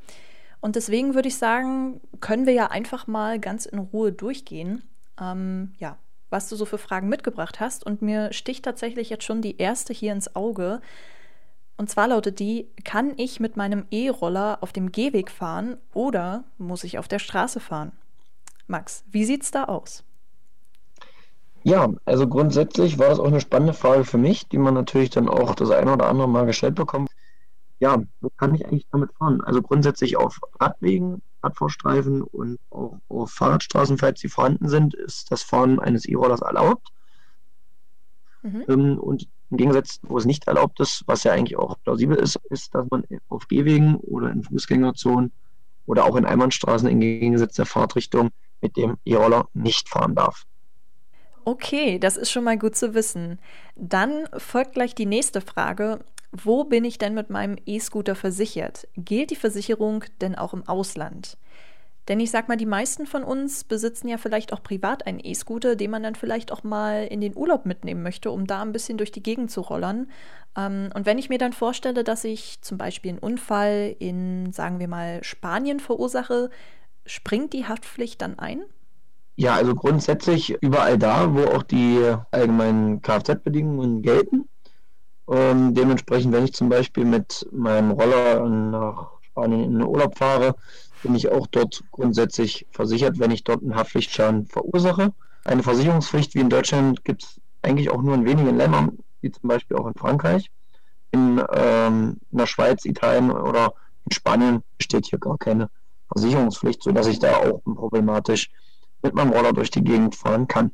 Und 0.61 0.74
deswegen 0.74 1.14
würde 1.14 1.29
ich 1.29 1.37
sagen, 1.37 2.00
können 2.20 2.46
wir 2.46 2.55
ja 2.55 2.70
einfach 2.70 3.07
mal 3.07 3.38
ganz 3.38 3.66
in 3.66 3.79
Ruhe 3.79 4.11
durchgehen 4.11 4.83
ähm, 5.20 5.74
ja, 5.79 5.98
was 6.31 6.48
du 6.48 6.57
so 6.57 6.64
für 6.64 6.79
Fragen 6.79 7.09
mitgebracht 7.09 7.61
hast. 7.61 7.85
Und 7.85 8.02
mir 8.02 8.33
sticht 8.33 8.64
tatsächlich 8.64 9.11
jetzt 9.11 9.24
schon 9.24 9.42
die 9.42 9.59
erste 9.59 9.92
hier 9.92 10.12
ins 10.12 10.35
Auge. 10.35 10.81
Und 11.76 11.90
zwar 11.90 12.09
lautet 12.09 12.38
die, 12.40 12.68
kann 12.85 13.12
ich 13.16 13.38
mit 13.38 13.57
meinem 13.57 13.85
E-Roller 13.90 14.59
auf 14.62 14.72
dem 14.72 14.92
Gehweg 14.92 15.31
fahren 15.31 15.76
oder 15.92 16.44
muss 16.59 16.85
ich 16.85 16.98
auf 16.98 17.09
der 17.09 17.18
Straße 17.18 17.61
fahren? 17.61 17.92
Max, 18.66 19.05
wie 19.11 19.24
sieht's 19.24 19.50
da 19.50 19.64
aus? 19.64 20.02
Ja, 21.62 21.92
also 22.05 22.29
grundsätzlich 22.29 22.98
war 22.98 23.09
das 23.09 23.18
auch 23.18 23.26
eine 23.26 23.40
spannende 23.40 23.74
Frage 23.74 24.05
für 24.05 24.18
mich, 24.18 24.48
die 24.48 24.59
man 24.59 24.74
natürlich 24.74 25.11
dann 25.11 25.29
auch 25.29 25.55
das 25.55 25.70
eine 25.70 25.92
oder 25.92 26.07
andere 26.07 26.29
Mal 26.29 26.46
gestellt 26.46 26.76
bekommt. 26.76 27.11
Ja, 27.81 28.02
wo 28.20 28.31
kann 28.31 28.55
ich 28.55 28.64
eigentlich 28.64 28.87
damit 28.90 29.12
fahren? 29.14 29.42
Also 29.42 29.61
grundsätzlich 29.61 30.16
auf 30.16 30.38
Radwegen, 30.61 31.22
Radfahrstreifen 31.46 32.22
und 32.22 32.59
auch 32.70 32.98
auf 33.09 33.30
Fahrradstraßen, 33.30 33.98
falls 33.98 34.20
sie 34.20 34.28
vorhanden 34.28 34.68
sind, 34.68 34.94
ist 34.94 35.30
das 35.30 35.42
Fahren 35.42 35.78
eines 35.78 36.04
E-Rollers 36.06 36.42
erlaubt. 36.42 36.88
Mhm. 38.42 38.64
Ähm, 38.68 38.98
und 38.98 39.28
im 39.50 39.56
Gegensatz, 39.56 40.00
wo 40.02 40.18
es 40.18 40.24
nicht 40.24 40.46
erlaubt 40.46 40.80
ist, 40.80 41.04
was 41.06 41.24
ja 41.24 41.32
eigentlich 41.32 41.56
auch 41.56 41.76
plausibel 41.85 42.16
ist, 42.16 42.37
ist, 42.50 42.74
dass 42.74 42.87
man 42.90 43.04
auf 43.28 43.46
Gehwegen 43.48 43.96
oder 43.96 44.30
in 44.30 44.42
Fußgängerzonen 44.42 45.32
oder 45.87 46.04
auch 46.04 46.16
in 46.16 46.24
Einbahnstraßen 46.24 46.88
in 46.88 47.00
gegengesetzter 47.00 47.64
Fahrtrichtung 47.64 48.30
mit 48.61 48.76
dem 48.76 48.96
E-Roller 49.04 49.48
nicht 49.54 49.88
fahren 49.88 50.14
darf. 50.14 50.44
Okay, 51.44 52.00
das 52.00 52.16
ist 52.16 52.32
schon 52.32 52.42
mal 52.42 52.59
gut 52.59 52.74
zu 52.74 52.94
wissen. 52.94 53.38
Dann 53.76 54.28
folgt 54.37 54.72
gleich 54.72 54.96
die 54.96 55.06
nächste 55.06 55.40
Frage. 55.40 56.00
Wo 56.44 56.64
bin 56.64 56.85
ich 56.85 56.99
denn 56.99 57.14
mit 57.14 57.31
meinem 57.31 57.57
E-Scooter 57.64 58.14
versichert? 58.14 58.88
Gilt 58.96 59.31
die 59.31 59.37
Versicherung 59.37 60.05
denn 60.20 60.35
auch 60.35 60.53
im 60.53 60.66
Ausland? 60.68 61.38
Denn 62.09 62.20
ich 62.20 62.31
sag 62.31 62.46
mal, 62.49 62.57
die 62.57 62.66
meisten 62.66 63.07
von 63.07 63.25
uns 63.25 63.64
besitzen 63.64 64.09
ja 64.09 64.16
vielleicht 64.16 64.53
auch 64.53 64.62
privat 64.62 65.07
einen 65.07 65.18
E-Scooter, 65.18 65.75
den 65.75 65.90
man 65.90 66.03
dann 66.03 66.14
vielleicht 66.14 66.53
auch 66.53 66.62
mal 66.62 67.05
in 67.05 67.20
den 67.20 67.37
Urlaub 67.37 67.66
mitnehmen 67.66 68.03
möchte, 68.03 68.31
um 68.31 68.46
da 68.46 68.62
ein 68.62 68.72
bisschen 68.72 68.96
durch 68.99 69.11
die 69.11 69.22
Gegend 69.22 69.51
zu 69.51 69.61
rollern. 69.61 70.09
Ähm, 70.57 70.90
und 70.94 71.07
wenn 71.07 71.18
ich 71.18 71.29
mir 71.29 71.38
dann 71.38 71.53
vorstelle, 71.53 72.05
dass 72.05 72.22
ich 72.25 72.61
zum 72.61 72.79
Beispiel 72.79 73.12
einen 73.12 73.18
Unfall 73.18 73.96
in, 73.99 74.53
sagen 74.53 74.79
wir 74.79 74.88
mal, 74.88 75.25
Spanien 75.25 75.81
verursache, 75.81 76.51
springt 77.07 77.53
die 77.53 77.66
Haftpflicht 77.66 78.22
dann 78.22 78.38
ein? 78.38 78.62
Ja, 79.35 79.55
also 79.55 79.75
grundsätzlich 79.75 80.57
überall 80.61 80.99
da, 80.99 81.35
wo 81.35 81.44
auch 81.44 81.62
die 81.62 82.01
allgemeinen 82.31 83.03
Kfz-Bedingungen 83.03 84.03
gelten, 84.03 84.49
ähm, 85.29 85.75
dementsprechend, 85.75 86.33
wenn 86.33 86.45
ich 86.45 86.53
zum 86.53 86.69
Beispiel 86.69 87.05
mit 87.05 87.47
meinem 87.53 87.91
Roller 87.91 88.49
nach 88.49 89.11
Spanien 89.23 89.65
in 89.65 89.73
den 89.79 89.83
Urlaub 89.83 90.17
fahre, 90.17 90.55
bin 91.03 91.15
ich 91.15 91.31
auch 91.31 91.47
dort 91.47 91.83
grundsätzlich 91.91 92.67
versichert, 92.71 93.19
wenn 93.19 93.31
ich 93.31 93.45
dort 93.45 93.62
einen 93.62 93.75
Haftpflichtschaden 93.75 94.47
verursache. 94.47 95.12
Eine 95.45 95.62
Versicherungspflicht 95.62 96.35
wie 96.35 96.41
in 96.41 96.51
Deutschland 96.51 97.05
gibt 97.05 97.25
es 97.25 97.41
eigentlich 97.62 97.91
auch 97.91 98.03
nur 98.03 98.15
in 98.15 98.25
wenigen 98.25 98.57
Ländern, 98.57 98.99
wie 99.21 99.31
zum 99.31 99.49
Beispiel 99.49 99.77
auch 99.77 99.87
in 99.87 99.95
Frankreich. 99.95 100.51
In, 101.12 101.43
ähm, 101.53 102.17
in 102.31 102.39
der 102.39 102.47
Schweiz, 102.47 102.85
Italien 102.85 103.31
oder 103.31 103.75
in 104.05 104.12
Spanien 104.12 104.62
besteht 104.79 105.07
hier 105.07 105.19
gar 105.19 105.39
keine 105.39 105.71
Versicherungspflicht, 106.12 106.83
sodass 106.83 107.07
ich 107.07 107.19
da 107.19 107.37
auch 107.37 107.62
problematisch 107.65 108.51
mit 109.03 109.15
meinem 109.15 109.33
Roller 109.33 109.53
durch 109.53 109.71
die 109.71 109.83
Gegend 109.83 110.15
fahren 110.15 110.49
kann. 110.49 110.71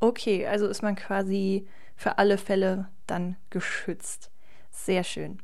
Okay, 0.00 0.46
also 0.46 0.66
ist 0.66 0.82
man 0.82 0.96
quasi 0.96 1.66
für 2.02 2.18
alle 2.18 2.36
Fälle 2.36 2.88
dann 3.06 3.36
geschützt. 3.50 4.30
Sehr 4.70 5.04
schön. 5.04 5.38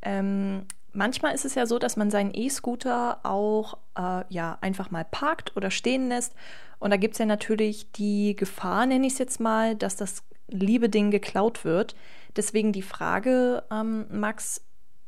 Ähm, 0.00 0.66
manchmal 0.92 1.34
ist 1.34 1.44
es 1.44 1.56
ja 1.56 1.66
so, 1.66 1.78
dass 1.78 1.96
man 1.96 2.10
seinen 2.10 2.32
E-Scooter 2.32 3.18
auch 3.24 3.78
äh, 3.98 4.22
ja, 4.28 4.56
einfach 4.60 4.90
mal 4.92 5.04
parkt 5.04 5.56
oder 5.56 5.70
stehen 5.70 6.08
lässt. 6.08 6.34
Und 6.78 6.90
da 6.90 6.96
gibt 6.96 7.14
es 7.14 7.18
ja 7.18 7.26
natürlich 7.26 7.90
die 7.92 8.36
Gefahr, 8.36 8.86
nenne 8.86 9.06
ich 9.06 9.14
es 9.14 9.18
jetzt 9.18 9.40
mal, 9.40 9.74
dass 9.74 9.96
das 9.96 10.22
liebe 10.48 10.88
Ding 10.88 11.10
geklaut 11.10 11.64
wird. 11.64 11.96
Deswegen 12.36 12.72
die 12.72 12.82
Frage, 12.82 13.64
ähm, 13.72 14.06
Max, 14.10 14.62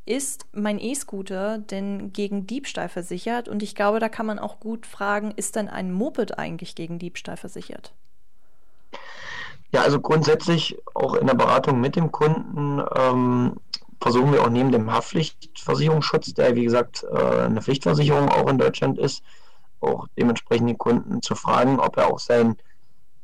ist 0.07 0.47
mein 0.53 0.79
E-Scooter 0.79 1.59
denn 1.59 2.13
gegen 2.13 2.47
Diebstahl 2.47 2.89
versichert? 2.89 3.49
Und 3.49 3.63
ich 3.63 3.75
glaube, 3.75 4.01
da 4.01 4.09
kann 4.09 4.27
man 4.27 4.39
auch 4.39 4.61
gut 4.61 4.87
fragen, 4.87 5.33
ist 5.37 5.57
denn 5.57 5.69
ein 5.69 5.93
Moped 5.93 6.39
eigentlich 6.39 6.75
gegen 6.75 6.99
Diebstahl 6.99 7.37
versichert? 7.37 7.93
Ja, 9.77 9.83
also 9.83 10.01
grundsätzlich 10.01 10.79
auch 10.95 11.13
in 11.17 11.27
der 11.27 11.35
Beratung 11.35 11.83
mit 11.83 11.97
dem 11.97 12.11
Kunden 12.11 12.83
ähm, 12.97 13.57
versuchen 14.01 14.33
wir 14.33 14.43
auch 14.43 14.49
neben 14.49 14.73
dem 14.73 14.91
Haftpflichtversicherungsschutz, 14.91 16.33
der 16.33 16.57
wie 16.57 16.65
gesagt 16.65 17.05
äh, 17.13 17.43
eine 17.43 17.61
Pflichtversicherung 17.61 18.31
auch 18.31 18.49
in 18.49 18.57
Deutschland 18.57 18.99
ist, 18.99 19.23
auch 19.81 20.07
dementsprechend 20.17 20.71
den 20.71 20.79
Kunden 20.79 21.21
zu 21.21 21.35
fragen, 21.35 21.79
ob 21.79 21.99
er 21.99 22.07
auch 22.07 22.19
sein 22.19 22.57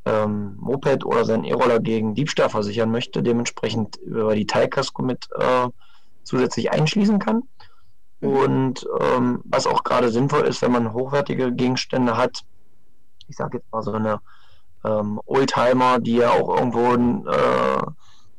ähm, 0.05 0.57
Moped 0.59 1.07
oder 1.07 1.25
seinen 1.25 1.45
E-Roller 1.45 1.81
gegen 1.81 2.15
Diebstahl 2.15 2.51
versichern 2.51 2.91
möchte, 2.91 3.23
dementsprechend 3.23 3.97
über 3.97 4.35
die 4.35 4.47
Teilkasko 4.47 5.01
mit 5.01 5.31
äh, 5.35 5.69
zusätzlich 6.23 6.71
einschließen 6.71 7.19
kann. 7.19 7.45
Mhm. 8.21 8.29
Und 8.29 8.87
ähm, 9.01 9.41
was 9.45 9.67
auch 9.67 9.85
gerade 9.85 10.11
sinnvoll 10.11 10.43
ist, 10.43 10.61
wenn 10.61 10.73
man 10.73 10.93
hochwertige 10.93 11.51
Gegenstände 11.51 12.19
hat, 12.19 12.43
ich 13.27 13.37
sage 13.37 13.57
jetzt 13.57 13.73
mal 13.73 13.83
so 13.83 13.93
eine 13.93 14.21
ähm, 14.85 15.21
Oldtimer, 15.27 15.99
die 15.99 16.17
ja 16.17 16.31
auch 16.31 16.57
irgendwo 16.57 16.93
einen, 16.93 17.27
äh, 17.27 17.83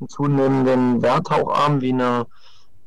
einen 0.00 0.08
zunehmenden 0.08 1.02
Wert 1.02 1.30
auch 1.30 1.56
haben, 1.56 1.80
wie 1.80 1.92
eine, 1.92 2.26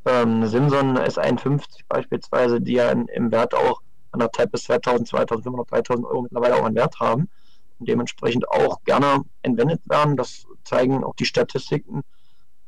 ähm, 0.05 0.35
eine 0.35 0.47
Simson 0.47 0.97
S51 0.97 1.63
beispielsweise, 1.87 2.61
die 2.61 2.73
ja 2.73 2.91
in, 2.91 3.07
im 3.07 3.31
Wert 3.31 3.55
auch 3.55 3.81
anderthalb 4.11 4.51
bis 4.51 4.63
2000, 4.63 5.07
2500, 5.07 5.71
3000 5.71 6.07
Euro 6.07 6.21
mittlerweile 6.23 6.55
auch 6.55 6.65
einen 6.65 6.75
Wert 6.75 6.99
haben 6.99 7.29
und 7.79 7.87
dementsprechend 7.89 8.49
auch 8.49 8.83
gerne 8.83 9.23
entwendet 9.41 9.81
werden. 9.85 10.17
Das 10.17 10.45
zeigen 10.63 11.03
auch 11.03 11.15
die 11.15 11.25
Statistiken. 11.25 12.03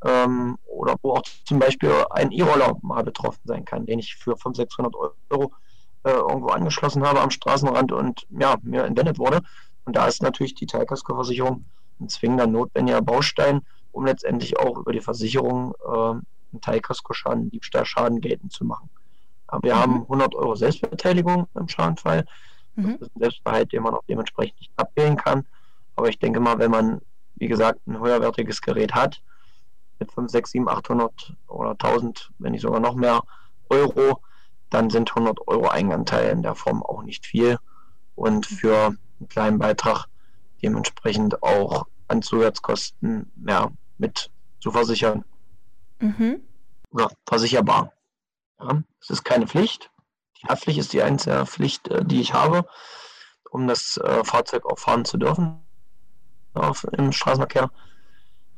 Ähm, 0.04 0.58
oder 0.66 0.96
wo 1.02 1.14
auch 1.14 1.24
zum 1.44 1.60
Beispiel 1.60 1.92
ein 2.12 2.32
E-Roller 2.32 2.78
mal 2.82 3.04
betroffen 3.04 3.42
sein 3.44 3.66
kann, 3.66 3.86
den 3.86 4.00
ich 4.00 4.16
für 4.16 4.32
500, 4.32 4.70
600 4.70 4.96
Euro 4.96 5.52
äh, 6.04 6.12
irgendwo 6.12 6.48
angeschlossen 6.50 7.06
habe 7.06 7.20
am 7.20 7.32
Straßenrand 7.32 7.92
und 7.92 8.26
ja, 8.30 8.56
mir 8.62 8.86
entwendet 8.86 9.20
wurde. 9.20 9.42
Und 9.90 9.96
da 9.96 10.06
ist 10.06 10.22
natürlich 10.22 10.54
die 10.54 10.68
Teilkaskoversicherung 10.68 11.66
ein 12.00 12.10
zwingender 12.10 12.46
notwendiger 12.46 13.02
Baustein, 13.02 13.66
um 13.92 14.06
letztendlich 14.06 14.60
auch 14.60 14.78
über 14.78 14.94
die 14.94 15.02
Versicherung 15.02 15.74
äh, 15.84 15.90
einen 15.90 16.62
Teilkaskoschaden, 16.62 17.50
Diebstahlschaden 17.50 18.22
geltend 18.22 18.54
zu 18.54 18.66
machen. 18.66 18.92
Aber 19.48 19.64
wir 19.64 19.74
mhm. 19.74 19.80
haben 19.80 20.02
100 20.04 20.36
Euro 20.36 20.56
Selbstbeteiligung 20.56 21.48
im 21.56 21.68
Schadenfall. 21.68 22.28
Mhm. 22.76 23.00
Das 23.00 23.08
ist 23.08 23.16
ein 23.16 23.20
Selbstbehalt, 23.20 23.74
den 23.74 23.82
man 23.82 23.96
auch 23.96 24.04
dementsprechend 24.08 24.60
nicht 24.60 24.72
abwählen 24.76 25.16
kann. 25.16 25.48
Aber 25.96 26.08
ich 26.08 26.20
denke 26.20 26.40
mal, 26.40 26.60
wenn 26.60 26.70
man, 26.70 27.02
wie 27.38 27.48
gesagt, 27.48 27.80
ein 27.88 28.00
höherwertiges 28.00 28.62
Gerät 28.62 28.94
hat, 28.94 29.24
mit 29.98 30.12
5, 30.12 30.30
6, 30.30 30.52
7, 30.52 30.70
800 30.70 31.36
oder 31.48 31.72
1000, 31.72 32.30
wenn 32.38 32.52
nicht 32.52 32.62
sogar 32.62 32.80
noch 32.80 32.94
mehr 32.94 33.24
Euro, 33.70 34.22
dann 34.70 34.92
sind 34.92 35.10
100 35.10 35.48
Euro 35.48 35.68
Eigenanteil 35.68 36.30
in 36.30 36.44
der 36.44 36.54
Form 36.54 36.84
auch 36.84 37.02
nicht 37.02 37.26
viel. 37.26 37.58
Und 38.14 38.52
mhm. 38.52 38.56
für 38.56 38.96
einen 39.20 39.30
kleinen 39.30 39.60
Beitrag 39.60 40.06
dementsprechend 40.62 41.42
auch 41.44 41.86
an 42.08 42.22
Zusatzkosten 42.22 43.32
mehr 43.36 43.72
mit 43.98 44.32
zu 44.60 44.72
versichern. 44.72 45.24
Mhm. 46.00 46.42
Oder 46.92 47.10
versicherbar. 47.28 47.94
Ja, 48.60 48.84
es 49.00 49.10
ist 49.10 49.24
keine 49.24 49.48
Pflicht. 49.48 49.92
Die 50.42 50.48
Haftpflicht 50.48 50.80
ist 50.80 50.94
die 50.94 51.02
einzige 51.02 51.46
Pflicht, 51.46 51.88
äh, 51.90 52.04
die 52.04 52.22
ich 52.22 52.34
habe, 52.34 52.66
um 53.52 53.68
das 53.68 53.98
äh, 53.98 54.24
Fahrzeug 54.24 54.66
auch 54.66 54.80
fahren 54.80 55.06
zu 55.06 55.18
dürfen 55.18 55.62
auf, 56.54 56.86
im 56.92 57.12
Straßenverkehr. 57.12 57.70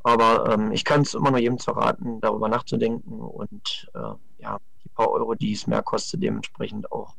Aber 0.04 0.52
ähm, 0.52 0.71
ich 0.71 0.84
kann 0.84 1.02
es 1.02 1.13
immer 1.13 1.32
nur 1.32 1.39
jedem 1.39 1.60
zu 1.60 1.71
raten, 1.71 2.21
darüber 2.21 2.50
nachzudenken 2.50 3.19
und 3.19 3.89
äh, 3.93 4.13
ja, 4.39 4.58
die 4.84 4.89
paar 4.89 5.12
Euro, 5.12 5.36
die 5.36 5.54
es 5.54 5.67
mehr 5.67 5.84
kostet, 5.84 6.24
dementsprechend 6.24 6.91
auch 6.91 7.15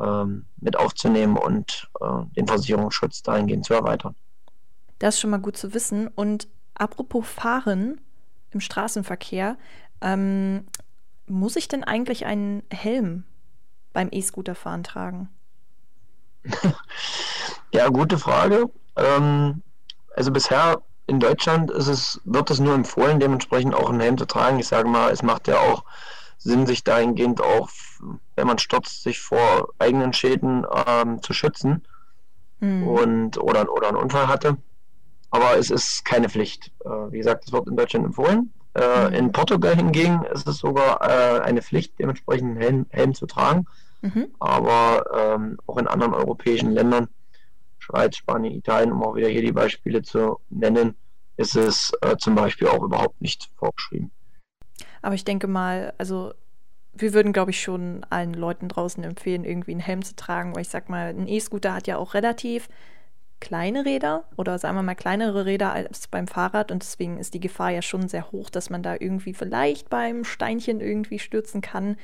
ähm, 0.00 0.46
mit 0.58 0.76
aufzunehmen 0.76 1.36
und 1.36 1.88
äh, 2.00 2.24
den 2.36 2.46
Versicherungsschutz 2.46 3.22
dahingehend 3.22 3.64
zu 3.64 3.74
erweitern. 3.74 4.14
Das 4.98 5.14
ist 5.14 5.20
schon 5.20 5.30
mal 5.30 5.38
gut 5.38 5.56
zu 5.56 5.74
wissen. 5.74 6.08
Und 6.08 6.48
apropos 6.74 7.26
Fahren 7.26 8.00
im 8.50 8.60
Straßenverkehr, 8.60 9.56
ähm, 10.00 10.66
muss 11.26 11.56
ich 11.56 11.68
denn 11.68 11.84
eigentlich 11.84 12.26
einen 12.26 12.62
Helm 12.70 13.24
beim 13.92 14.08
E-Scooter-Fahren 14.10 14.84
tragen? 14.84 15.28
ja, 17.72 17.88
gute 17.88 18.18
Frage. 18.18 18.70
Ähm, 18.96 19.62
also 20.14 20.30
bisher 20.30 20.82
in 21.06 21.20
Deutschland 21.20 21.70
ist 21.70 21.88
es, 21.88 22.20
wird 22.24 22.50
es 22.50 22.60
nur 22.60 22.74
empfohlen, 22.74 23.20
dementsprechend 23.20 23.74
auch 23.74 23.90
einen 23.90 24.00
Helm 24.00 24.18
zu 24.18 24.26
tragen. 24.26 24.58
Ich 24.58 24.68
sage 24.68 24.88
mal, 24.88 25.10
es 25.10 25.22
macht 25.22 25.48
ja 25.48 25.58
auch 25.58 25.84
Sinn, 26.46 26.66
sich 26.66 26.84
dahingehend 26.84 27.42
auch, 27.42 27.68
wenn 28.36 28.46
man 28.46 28.58
stürzt, 28.58 29.02
sich 29.02 29.20
vor 29.20 29.68
eigenen 29.78 30.12
Schäden 30.12 30.66
ähm, 30.86 31.22
zu 31.22 31.32
schützen 31.32 31.86
mhm. 32.60 32.86
und 32.88 33.38
oder, 33.38 33.70
oder 33.72 33.88
einen 33.88 33.96
Unfall 33.96 34.28
hatte. 34.28 34.56
Aber 35.30 35.58
es 35.58 35.70
ist 35.70 36.04
keine 36.04 36.28
Pflicht. 36.28 36.72
Äh, 36.84 36.88
wie 37.10 37.18
gesagt, 37.18 37.44
es 37.46 37.52
wird 37.52 37.68
in 37.68 37.76
Deutschland 37.76 38.06
empfohlen. 38.06 38.52
Äh, 38.74 39.08
mhm. 39.08 39.14
In 39.14 39.32
Portugal 39.32 39.74
hingegen 39.74 40.22
ist 40.32 40.46
es 40.46 40.58
sogar 40.58 41.00
äh, 41.02 41.40
eine 41.40 41.62
Pflicht, 41.62 41.98
dementsprechend 41.98 42.50
einen 42.50 42.60
Helm, 42.60 42.86
Helm 42.90 43.14
zu 43.14 43.26
tragen. 43.26 43.66
Mhm. 44.02 44.28
Aber 44.38 45.04
ähm, 45.14 45.58
auch 45.66 45.78
in 45.78 45.86
anderen 45.86 46.14
europäischen 46.14 46.70
Ländern, 46.70 47.08
Schweiz, 47.78 48.16
Spanien, 48.16 48.54
Italien, 48.54 48.92
um 48.92 49.02
auch 49.02 49.14
wieder 49.14 49.28
hier 49.28 49.42
die 49.42 49.52
Beispiele 49.52 50.02
zu 50.02 50.38
nennen, 50.50 50.94
ist 51.36 51.56
es 51.56 51.92
äh, 52.00 52.16
zum 52.16 52.34
Beispiel 52.34 52.68
auch 52.68 52.82
überhaupt 52.82 53.20
nicht 53.20 53.50
vorgeschrieben. 53.56 54.10
Aber 55.02 55.14
ich 55.14 55.24
denke 55.24 55.46
mal, 55.46 55.92
also 55.98 56.32
wir 56.92 57.12
würden, 57.12 57.32
glaube 57.32 57.50
ich, 57.50 57.60
schon 57.60 58.04
allen 58.10 58.34
Leuten 58.34 58.68
draußen 58.68 59.04
empfehlen, 59.04 59.44
irgendwie 59.44 59.72
einen 59.72 59.80
Helm 59.80 60.02
zu 60.02 60.16
tragen, 60.16 60.54
weil 60.54 60.62
ich 60.62 60.68
sag 60.68 60.88
mal, 60.88 61.08
ein 61.08 61.28
E-Scooter 61.28 61.74
hat 61.74 61.86
ja 61.86 61.98
auch 61.98 62.14
relativ 62.14 62.68
kleine 63.38 63.84
Räder 63.84 64.24
oder 64.36 64.58
sagen 64.58 64.76
wir 64.76 64.82
mal 64.82 64.94
kleinere 64.94 65.44
Räder 65.44 65.72
als 65.72 66.08
beim 66.08 66.26
Fahrrad 66.26 66.72
und 66.72 66.82
deswegen 66.82 67.18
ist 67.18 67.34
die 67.34 67.40
Gefahr 67.40 67.70
ja 67.70 67.82
schon 67.82 68.08
sehr 68.08 68.32
hoch, 68.32 68.48
dass 68.48 68.70
man 68.70 68.82
da 68.82 68.96
irgendwie 68.98 69.34
vielleicht 69.34 69.90
beim 69.90 70.24
Steinchen 70.24 70.80
irgendwie 70.80 71.18
stürzen 71.18 71.60
kann. 71.60 71.96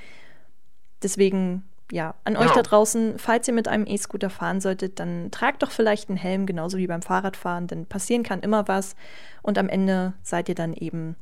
Deswegen 1.02 1.64
ja, 1.90 2.14
an 2.24 2.38
euch 2.38 2.50
da 2.52 2.62
draußen, 2.62 3.18
falls 3.18 3.46
ihr 3.48 3.54
mit 3.54 3.68
einem 3.68 3.86
E-Scooter 3.86 4.30
fahren 4.30 4.62
solltet, 4.62 4.98
dann 4.98 5.30
tragt 5.30 5.62
doch 5.62 5.70
vielleicht 5.70 6.08
einen 6.08 6.16
Helm, 6.16 6.46
genauso 6.46 6.78
wie 6.78 6.86
beim 6.86 7.02
Fahrradfahren, 7.02 7.66
denn 7.66 7.84
passieren 7.84 8.22
kann 8.22 8.40
immer 8.40 8.66
was 8.66 8.96
und 9.42 9.58
am 9.58 9.68
Ende 9.68 10.14
seid 10.22 10.48
ihr 10.48 10.54
dann 10.54 10.72
eben, 10.72 11.16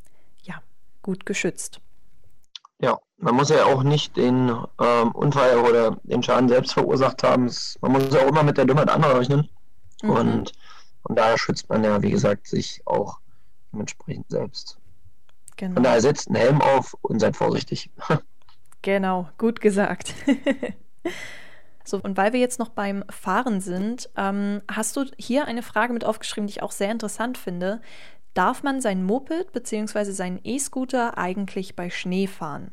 gut 1.02 1.26
geschützt. 1.26 1.80
Ja, 2.80 2.98
man 3.18 3.34
muss 3.34 3.50
ja 3.50 3.64
auch 3.64 3.82
nicht 3.82 4.16
den 4.16 4.48
ähm, 4.80 5.12
Unfall 5.12 5.58
oder 5.58 5.98
den 6.04 6.22
Schaden 6.22 6.48
selbst 6.48 6.72
verursacht 6.72 7.22
haben. 7.22 7.50
Man 7.80 7.92
muss 7.92 8.12
ja 8.12 8.20
auch 8.22 8.28
immer 8.28 8.42
mit 8.42 8.56
der 8.56 8.64
Dummheit 8.64 8.88
anderer 8.88 9.18
rechnen. 9.18 9.48
Mhm. 10.02 10.10
Und 10.10 10.52
von 11.06 11.16
daher 11.16 11.36
schützt 11.38 11.68
man 11.68 11.84
ja, 11.84 12.00
wie 12.02 12.10
gesagt, 12.10 12.46
sich 12.46 12.80
auch 12.86 13.18
dementsprechend 13.72 14.30
selbst. 14.30 14.78
Genau. 15.56 15.74
Von 15.74 15.82
daher 15.82 16.00
setzt 16.00 16.28
einen 16.28 16.36
Helm 16.36 16.62
auf 16.62 16.96
und 17.02 17.20
seid 17.20 17.36
vorsichtig. 17.36 17.90
Genau, 18.82 19.28
gut 19.36 19.60
gesagt. 19.60 20.14
so, 21.84 21.98
und 21.98 22.16
weil 22.16 22.32
wir 22.32 22.40
jetzt 22.40 22.58
noch 22.58 22.70
beim 22.70 23.04
Fahren 23.10 23.60
sind, 23.60 24.08
ähm, 24.16 24.62
hast 24.70 24.96
du 24.96 25.04
hier 25.18 25.44
eine 25.44 25.62
Frage 25.62 25.92
mit 25.92 26.02
aufgeschrieben, 26.02 26.46
die 26.46 26.52
ich 26.52 26.62
auch 26.62 26.72
sehr 26.72 26.90
interessant 26.90 27.36
finde. 27.36 27.82
Darf 28.34 28.62
man 28.62 28.80
sein 28.80 29.02
Moped 29.02 29.52
bzw. 29.52 30.12
seinen 30.12 30.40
E-Scooter 30.44 31.18
eigentlich 31.18 31.74
bei 31.76 31.90
Schnee 31.90 32.26
fahren? 32.26 32.72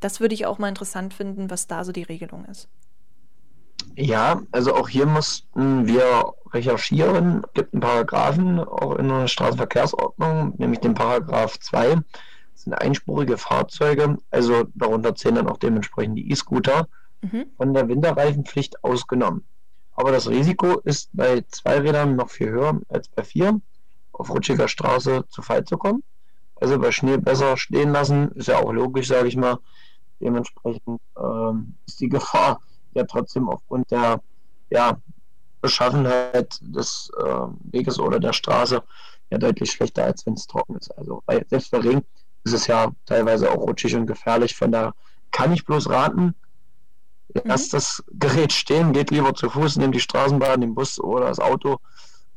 Das 0.00 0.20
würde 0.20 0.34
ich 0.34 0.46
auch 0.46 0.58
mal 0.58 0.68
interessant 0.68 1.14
finden, 1.14 1.50
was 1.50 1.66
da 1.66 1.84
so 1.84 1.92
die 1.92 2.02
Regelung 2.02 2.44
ist. 2.46 2.68
Ja, 3.96 4.42
also 4.50 4.74
auch 4.74 4.88
hier 4.88 5.06
mussten 5.06 5.86
wir 5.86 6.32
recherchieren. 6.52 7.42
Es 7.44 7.52
gibt 7.54 7.74
einen 7.74 7.80
Paragraphen 7.80 8.58
auch 8.58 8.96
in 8.96 9.08
der 9.08 9.28
Straßenverkehrsordnung, 9.28 10.54
nämlich 10.58 10.80
den 10.80 10.94
Paragraph 10.94 11.58
2 11.58 11.96
sind 12.54 12.74
einspurige 12.74 13.38
Fahrzeuge, 13.38 14.18
also 14.30 14.64
darunter 14.74 15.14
zählen 15.14 15.36
dann 15.36 15.48
auch 15.48 15.56
dementsprechend 15.56 16.18
die 16.18 16.30
E-Scooter, 16.30 16.88
mhm. 17.22 17.46
von 17.56 17.74
der 17.74 17.88
Winterreifenpflicht 17.88 18.84
ausgenommen. 18.84 19.44
Aber 19.94 20.12
das 20.12 20.28
Risiko 20.28 20.78
ist 20.80 21.10
bei 21.12 21.42
zwei 21.48 21.78
Rädern 21.80 22.16
noch 22.16 22.30
viel 22.30 22.50
höher 22.50 22.80
als 22.88 23.08
bei 23.08 23.22
vier, 23.22 23.60
auf 24.20 24.30
rutschiger 24.30 24.68
Straße 24.68 25.24
zu 25.28 25.42
Fall 25.42 25.64
zu 25.64 25.78
kommen. 25.78 26.02
Also 26.56 26.78
bei 26.78 26.92
Schnee 26.92 27.16
besser 27.16 27.56
stehen 27.56 27.90
lassen, 27.90 28.30
ist 28.32 28.48
ja 28.48 28.58
auch 28.58 28.72
logisch, 28.72 29.08
sage 29.08 29.28
ich 29.28 29.36
mal. 29.36 29.58
Dementsprechend 30.20 31.00
ähm, 31.18 31.74
ist 31.86 32.00
die 32.00 32.08
Gefahr 32.16 32.60
ja 32.92 33.04
trotzdem 33.04 33.48
aufgrund 33.48 33.90
der 33.90 34.20
ja, 34.68 34.98
Beschaffenheit 35.62 36.58
des 36.60 37.10
äh, 37.18 37.46
Weges 37.72 37.98
oder 37.98 38.20
der 38.20 38.34
Straße 38.34 38.82
ja 39.30 39.38
deutlich 39.38 39.70
schlechter, 39.70 40.04
als 40.04 40.26
wenn 40.26 40.34
es 40.34 40.46
trocken 40.46 40.76
ist. 40.76 40.90
Also 40.98 41.22
bei, 41.24 41.44
selbst 41.48 41.70
bei 41.70 41.78
Regen 41.78 42.04
ist 42.44 42.52
es 42.52 42.66
ja 42.66 42.92
teilweise 43.06 43.50
auch 43.50 43.60
rutschig 43.60 43.96
und 43.96 44.06
gefährlich. 44.06 44.54
Von 44.54 44.72
da 44.72 44.92
kann 45.30 45.52
ich 45.52 45.64
bloß 45.64 45.88
raten, 45.88 46.34
lasst 47.44 47.72
mhm. 47.72 47.76
das 47.76 48.04
Gerät 48.12 48.52
stehen, 48.52 48.92
geht 48.92 49.10
lieber 49.10 49.34
zu 49.34 49.48
Fuß, 49.48 49.76
nehmt 49.76 49.94
die 49.94 50.00
Straßenbahn, 50.00 50.60
den 50.60 50.74
Bus 50.74 51.00
oder 51.00 51.26
das 51.26 51.38
Auto. 51.38 51.78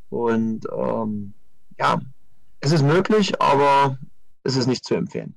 Und 0.08 0.66
ähm, 0.72 1.34
ja, 1.78 2.00
es 2.60 2.72
ist 2.72 2.82
möglich, 2.82 3.40
aber 3.40 3.98
es 4.42 4.56
ist 4.56 4.66
nicht 4.66 4.84
zu 4.84 4.94
empfehlen. 4.94 5.34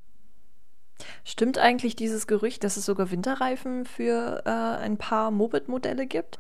Stimmt 1.24 1.58
eigentlich 1.58 1.96
dieses 1.96 2.26
Gerücht, 2.28 2.64
dass 2.64 2.78
es 2.78 2.86
sogar 2.86 3.12
Winterreifen 3.12 3.86
für 3.86 4.44
äh, 4.46 4.50
ein 4.50 4.98
paar 4.98 5.32
Moped-Modelle 5.32 6.08
gibt? 6.08 6.40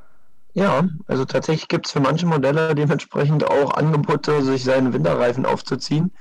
Ja, 0.53 0.87
also 1.05 1.25
tatsächlich 1.25 1.67
gibt 1.67 1.85
es 1.85 1.91
für 1.91 1.99
manche 1.99 2.25
Modelle 2.25 2.73
dementsprechend 2.73 3.45
auch 3.45 3.75
Angebote, 3.75 4.41
sich 4.43 4.63
seine 4.63 4.93
Winterreifen 4.93 5.45
aufzuziehen. 5.45 6.11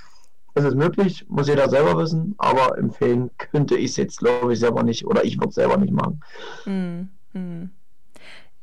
Es 0.55 0.65
ist 0.65 0.75
möglich, 0.75 1.25
muss 1.29 1.49
jeder 1.49 1.69
selber 1.69 1.97
wissen, 1.99 2.35
aber 2.39 2.77
empfehlen 2.77 3.31
könnte 3.39 3.77
ich 3.77 3.93
es 3.93 3.97
jetzt, 3.97 4.19
glaube 4.19 4.53
ich, 4.53 4.59
selber 4.59 4.83
nicht 4.83 5.07
oder 5.07 5.25
ich 5.25 5.39
würde 5.39 5.51
es 5.51 5.55
selber 5.55 5.77
nicht 5.77 5.93
machen. 5.93 6.21
Hm, 6.65 7.09
hm. 7.33 7.71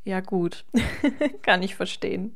Ja, 0.04 0.20
gut. 0.20 0.66
Kann 1.42 1.64
ich 1.64 1.76
verstehen. 1.76 2.36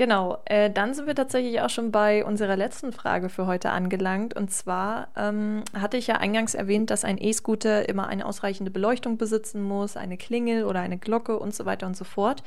Genau, 0.00 0.38
äh, 0.46 0.70
dann 0.70 0.94
sind 0.94 1.06
wir 1.06 1.14
tatsächlich 1.14 1.60
auch 1.60 1.68
schon 1.68 1.92
bei 1.92 2.24
unserer 2.24 2.56
letzten 2.56 2.90
Frage 2.90 3.28
für 3.28 3.46
heute 3.46 3.68
angelangt. 3.68 4.34
Und 4.34 4.50
zwar 4.50 5.08
ähm, 5.14 5.62
hatte 5.78 5.98
ich 5.98 6.06
ja 6.06 6.14
eingangs 6.14 6.54
erwähnt, 6.54 6.88
dass 6.88 7.04
ein 7.04 7.18
E-Scooter 7.22 7.86
immer 7.86 8.06
eine 8.06 8.24
ausreichende 8.24 8.70
Beleuchtung 8.70 9.18
besitzen 9.18 9.60
muss, 9.60 9.98
eine 9.98 10.16
Klingel 10.16 10.64
oder 10.64 10.80
eine 10.80 10.96
Glocke 10.96 11.38
und 11.38 11.54
so 11.54 11.66
weiter 11.66 11.86
und 11.86 11.98
so 11.98 12.04
fort. 12.04 12.42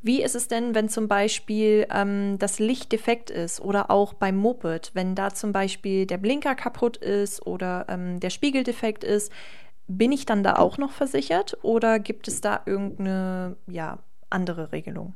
Wie 0.00 0.22
ist 0.22 0.34
es 0.34 0.48
denn, 0.48 0.74
wenn 0.74 0.88
zum 0.88 1.06
Beispiel 1.06 1.86
ähm, 1.90 2.38
das 2.38 2.60
Licht 2.60 2.90
defekt 2.92 3.28
ist 3.28 3.60
oder 3.60 3.90
auch 3.90 4.14
beim 4.14 4.38
Moped, 4.38 4.92
wenn 4.94 5.14
da 5.14 5.34
zum 5.34 5.52
Beispiel 5.52 6.06
der 6.06 6.16
Blinker 6.16 6.54
kaputt 6.54 6.96
ist 6.96 7.46
oder 7.46 7.84
ähm, 7.90 8.20
der 8.20 8.30
Spiegel 8.30 8.62
defekt 8.62 9.04
ist? 9.04 9.30
Bin 9.86 10.12
ich 10.12 10.24
dann 10.24 10.42
da 10.42 10.56
auch 10.56 10.78
noch 10.78 10.92
versichert 10.92 11.58
oder 11.60 11.98
gibt 11.98 12.26
es 12.26 12.40
da 12.40 12.62
irgendeine 12.64 13.56
ja, 13.66 13.98
andere 14.30 14.72
Regelung? 14.72 15.12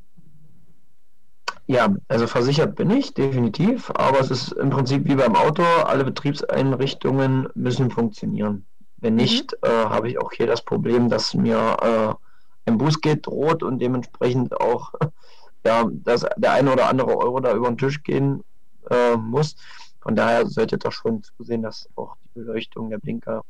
Ja, 1.70 1.94
also 2.08 2.26
versichert 2.26 2.74
bin 2.74 2.90
ich, 2.90 3.14
definitiv, 3.14 3.92
aber 3.94 4.18
es 4.18 4.32
ist 4.32 4.50
im 4.54 4.70
Prinzip 4.70 5.04
wie 5.04 5.14
beim 5.14 5.36
Auto, 5.36 5.62
alle 5.62 6.02
Betriebseinrichtungen 6.02 7.46
müssen 7.54 7.92
funktionieren. 7.92 8.66
Wenn 8.96 9.12
mhm. 9.12 9.20
nicht, 9.20 9.52
mhm. 9.52 9.68
äh, 9.68 9.84
habe 9.84 10.08
ich 10.08 10.20
auch 10.20 10.32
hier 10.32 10.48
das 10.48 10.62
Problem, 10.62 11.08
dass 11.08 11.32
mir 11.32 11.76
äh, 11.80 12.68
ein 12.68 12.76
Bußgeld 12.76 13.24
droht 13.24 13.62
und 13.62 13.78
dementsprechend 13.78 14.60
auch 14.60 14.92
ja, 15.64 15.88
dass 15.88 16.26
der 16.36 16.54
eine 16.54 16.72
oder 16.72 16.88
andere 16.88 17.16
Euro 17.16 17.38
da 17.38 17.54
über 17.54 17.68
den 17.68 17.78
Tisch 17.78 18.02
gehen 18.02 18.42
äh, 18.90 19.16
muss. 19.16 19.54
Von 20.00 20.16
daher 20.16 20.48
solltet 20.48 20.84
ihr 20.84 20.90
schon 20.90 21.22
zusehen, 21.22 21.62
dass 21.62 21.88
auch 21.94 22.16
die 22.24 22.40
Beleuchtung 22.40 22.90
der 22.90 22.98
Blinker 22.98 23.44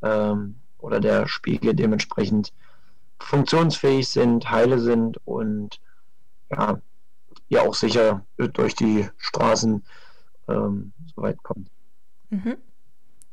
ähm, 0.00 0.54
oder 0.78 0.98
der 0.98 1.28
Spiegel 1.28 1.74
dementsprechend 1.74 2.54
funktionsfähig 3.18 4.08
sind, 4.08 4.50
heile 4.50 4.78
sind 4.78 5.18
und 5.26 5.78
ja, 6.50 6.80
ja 7.50 7.62
auch 7.62 7.74
sicher 7.74 8.24
durch 8.36 8.74
die 8.74 9.06
Straßen 9.18 9.84
ähm, 10.48 10.92
so 11.14 11.22
weit 11.22 11.42
kommt. 11.42 11.68
Mhm. 12.30 12.56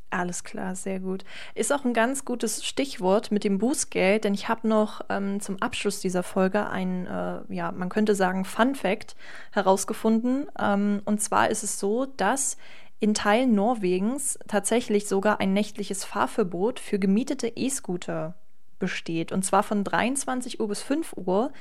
Alles 0.10 0.46
klar, 0.46 0.76
sehr 0.76 1.02
gut. 1.02 1.26
Ist 1.54 1.74
auch 1.74 1.84
ein 1.84 1.94
ganz 1.94 2.24
gutes 2.24 2.66
Stichwort 2.66 3.30
mit 3.30 3.44
dem 3.44 3.58
Bußgeld, 3.58 4.24
denn 4.24 4.34
ich 4.34 4.48
habe 4.48 4.66
noch 4.68 5.02
ähm, 5.10 5.42
zum 5.42 5.62
Abschluss 5.62 6.00
dieser 6.00 6.24
Folge 6.24 6.70
ein, 6.70 7.06
äh, 7.08 7.42
ja, 7.50 7.74
man 7.74 7.90
könnte 7.90 8.16
sagen, 8.16 8.46
Fun 8.46 8.74
Fact 8.74 9.18
herausgefunden. 9.52 10.48
Ähm, 10.60 11.02
und 11.04 11.22
zwar 11.22 11.50
ist 11.50 11.64
es 11.64 11.78
so, 11.78 12.06
dass 12.06 12.58
in 13.00 13.14
Teilen 13.14 13.54
Norwegens 13.54 14.40
tatsächlich 14.48 15.08
sogar 15.10 15.42
ein 15.42 15.52
nächtliches 15.52 16.06
Fahrverbot 16.06 16.80
für 16.80 17.00
gemietete 17.00 17.50
E-Scooter 17.50 18.36
besteht. 18.80 19.34
Und 19.34 19.44
zwar 19.44 19.64
von 19.64 19.84
23 19.84 20.62
Uhr 20.62 20.70
bis 20.70 20.82
5 20.82 21.14
Uhr. 21.18 21.52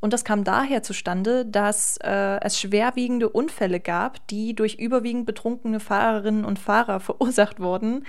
Und 0.00 0.12
das 0.12 0.24
kam 0.24 0.44
daher 0.44 0.82
zustande, 0.82 1.44
dass 1.46 1.96
äh, 2.02 2.38
es 2.42 2.60
schwerwiegende 2.60 3.28
Unfälle 3.28 3.80
gab, 3.80 4.26
die 4.28 4.54
durch 4.54 4.74
überwiegend 4.74 5.26
betrunkene 5.26 5.80
Fahrerinnen 5.80 6.44
und 6.44 6.58
Fahrer 6.58 7.00
verursacht 7.00 7.60
wurden, 7.60 8.04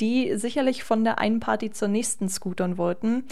die 0.00 0.36
sicherlich 0.36 0.84
von 0.84 1.04
der 1.04 1.18
einen 1.18 1.40
Party 1.40 1.70
zur 1.70 1.88
nächsten 1.88 2.28
scootern 2.28 2.78
wollten. 2.78 3.24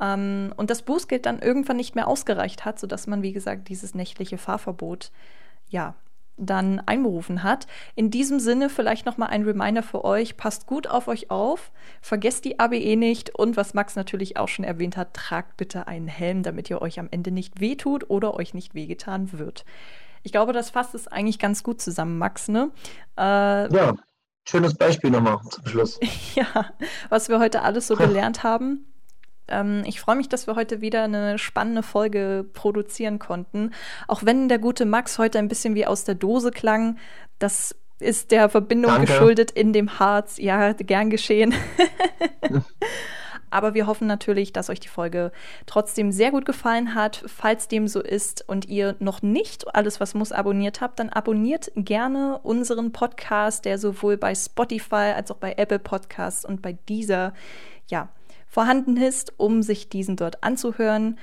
Ähm, 0.00 0.52
und 0.56 0.70
das 0.70 0.82
Bußgeld 0.82 1.26
dann 1.26 1.40
irgendwann 1.40 1.76
nicht 1.76 1.94
mehr 1.94 2.08
ausgereicht 2.08 2.64
hat, 2.64 2.78
sodass 2.78 3.06
man, 3.06 3.22
wie 3.22 3.32
gesagt, 3.32 3.68
dieses 3.68 3.94
nächtliche 3.94 4.38
Fahrverbot 4.38 5.10
ja, 5.68 5.94
dann 6.36 6.80
einberufen 6.80 7.42
hat. 7.42 7.66
In 7.94 8.10
diesem 8.10 8.40
Sinne 8.40 8.68
vielleicht 8.68 9.06
noch 9.06 9.16
mal 9.16 9.26
ein 9.26 9.44
Reminder 9.44 9.82
für 9.82 10.04
euch, 10.04 10.36
passt 10.36 10.66
gut 10.66 10.86
auf 10.86 11.08
euch 11.08 11.30
auf, 11.30 11.70
vergesst 12.00 12.44
die 12.44 12.58
ABE 12.58 12.96
nicht 12.96 13.34
und 13.34 13.56
was 13.56 13.74
Max 13.74 13.96
natürlich 13.96 14.36
auch 14.36 14.48
schon 14.48 14.64
erwähnt 14.64 14.96
hat, 14.96 15.14
tragt 15.14 15.56
bitte 15.56 15.86
einen 15.86 16.08
Helm, 16.08 16.42
damit 16.42 16.70
ihr 16.70 16.82
euch 16.82 16.98
am 16.98 17.08
Ende 17.10 17.30
nicht 17.30 17.60
wehtut 17.60 18.10
oder 18.10 18.34
euch 18.34 18.54
nicht 18.54 18.74
wehgetan 18.74 19.32
wird. 19.38 19.64
Ich 20.22 20.32
glaube, 20.32 20.52
das 20.52 20.70
fasst 20.70 20.94
es 20.94 21.06
eigentlich 21.06 21.38
ganz 21.38 21.62
gut 21.62 21.80
zusammen, 21.80 22.18
Max, 22.18 22.48
ne? 22.48 22.70
Äh, 23.18 23.72
ja, 23.72 23.94
schönes 24.48 24.74
Beispiel 24.74 25.10
nochmal 25.10 25.38
zum 25.50 25.66
Schluss. 25.66 26.00
ja, 26.34 26.72
was 27.10 27.28
wir 27.28 27.38
heute 27.38 27.62
alles 27.62 27.86
so 27.86 27.96
gelernt 27.96 28.42
haben. 28.42 28.86
Ähm, 29.48 29.82
ich 29.86 30.00
freue 30.00 30.16
mich, 30.16 30.28
dass 30.28 30.46
wir 30.46 30.56
heute 30.56 30.80
wieder 30.80 31.04
eine 31.04 31.38
spannende 31.38 31.82
Folge 31.82 32.46
produzieren 32.52 33.18
konnten. 33.18 33.72
Auch 34.08 34.24
wenn 34.24 34.48
der 34.48 34.58
gute 34.58 34.84
Max 34.84 35.18
heute 35.18 35.38
ein 35.38 35.48
bisschen 35.48 35.74
wie 35.74 35.86
aus 35.86 36.04
der 36.04 36.14
Dose 36.14 36.50
klang, 36.50 36.98
das 37.38 37.74
ist 38.00 38.30
der 38.30 38.48
Verbindung 38.48 38.92
Danke. 38.92 39.06
geschuldet 39.06 39.50
in 39.50 39.72
dem 39.72 39.98
Harz. 39.98 40.38
Ja, 40.38 40.72
gern 40.72 41.10
geschehen. 41.10 41.54
Aber 43.50 43.72
wir 43.74 43.86
hoffen 43.86 44.08
natürlich, 44.08 44.52
dass 44.52 44.68
euch 44.68 44.80
die 44.80 44.88
Folge 44.88 45.30
trotzdem 45.66 46.10
sehr 46.10 46.32
gut 46.32 46.44
gefallen 46.44 46.96
hat. 46.96 47.22
Falls 47.28 47.68
dem 47.68 47.86
so 47.86 48.02
ist 48.02 48.46
und 48.48 48.66
ihr 48.66 48.96
noch 48.98 49.22
nicht 49.22 49.72
alles, 49.76 50.00
was 50.00 50.14
muss, 50.14 50.32
abonniert 50.32 50.80
habt, 50.80 50.98
dann 50.98 51.08
abonniert 51.08 51.70
gerne 51.76 52.40
unseren 52.42 52.90
Podcast, 52.90 53.64
der 53.64 53.78
sowohl 53.78 54.16
bei 54.16 54.34
Spotify 54.34 55.12
als 55.14 55.30
auch 55.30 55.36
bei 55.36 55.54
Apple 55.56 55.78
Podcasts 55.78 56.44
und 56.44 56.62
bei 56.62 56.72
dieser, 56.88 57.32
ja, 57.86 58.08
vorhanden 58.54 58.96
ist, 58.96 59.32
um 59.36 59.64
sich 59.64 59.88
diesen 59.88 60.14
dort 60.14 60.44
anzuhören. 60.44 61.18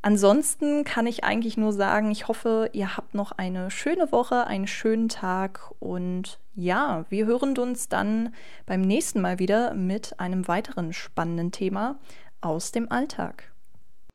Ansonsten 0.00 0.84
kann 0.84 1.08
ich 1.08 1.24
eigentlich 1.24 1.56
nur 1.56 1.72
sagen, 1.72 2.12
ich 2.12 2.28
hoffe, 2.28 2.70
ihr 2.72 2.96
habt 2.96 3.14
noch 3.14 3.32
eine 3.32 3.72
schöne 3.72 4.12
Woche, 4.12 4.46
einen 4.46 4.68
schönen 4.68 5.08
Tag 5.08 5.72
und 5.80 6.38
ja, 6.54 7.04
wir 7.08 7.26
hören 7.26 7.58
uns 7.58 7.88
dann 7.88 8.32
beim 8.64 8.80
nächsten 8.80 9.20
Mal 9.20 9.40
wieder 9.40 9.74
mit 9.74 10.20
einem 10.20 10.46
weiteren 10.46 10.92
spannenden 10.92 11.50
Thema 11.50 11.98
aus 12.40 12.70
dem 12.70 12.92
Alltag. 12.92 13.50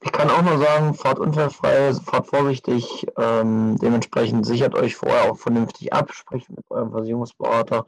Ich 0.01 0.13
kann 0.13 0.29
auch 0.29 0.41
nur 0.41 0.57
sagen, 0.57 0.93
fahrt 0.93 1.19
unfallfrei, 1.19 1.93
fahrt 1.93 2.27
vorsichtig, 2.27 3.05
ähm, 3.17 3.75
dementsprechend 3.81 4.45
sichert 4.45 4.73
euch 4.73 4.95
vorher 4.95 5.29
auch 5.29 5.37
vernünftig 5.37 5.91
ab, 5.91 6.13
sprecht 6.13 6.49
mit 6.49 6.63
eurem 6.69 6.91
Versicherungsberater 6.91 7.85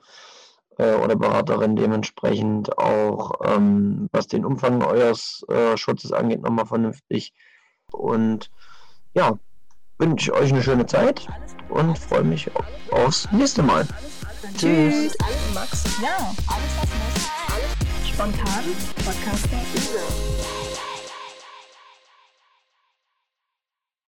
äh, 0.77 0.95
oder 0.95 1.15
Beraterin 1.15 1.75
dementsprechend 1.75 2.77
auch, 2.77 3.31
ähm, 3.43 4.09
was 4.11 4.27
den 4.27 4.45
Umfang 4.45 4.83
eures 4.83 5.43
äh, 5.49 5.77
Schutzes 5.77 6.11
angeht, 6.11 6.41
nochmal 6.41 6.65
vernünftig. 6.65 7.33
Und 7.91 8.51
ja, 9.13 9.37
wünsche 9.97 10.33
euch 10.33 10.51
eine 10.51 10.63
schöne 10.63 10.85
Zeit 10.85 11.27
und 11.69 11.97
freue 11.97 12.23
mich 12.23 12.49
aufs 12.91 13.31
nächste 13.31 13.63
Mal. 13.63 13.87
Tschüss. 14.57 15.15
Max. 15.53 15.83
Ja, 16.01 16.33
alles 16.47 16.77
was 16.77 16.89
muss. 16.89 17.29
Alles 17.53 18.09
spontan. 18.09 18.63
Podcaster. 19.03 20.54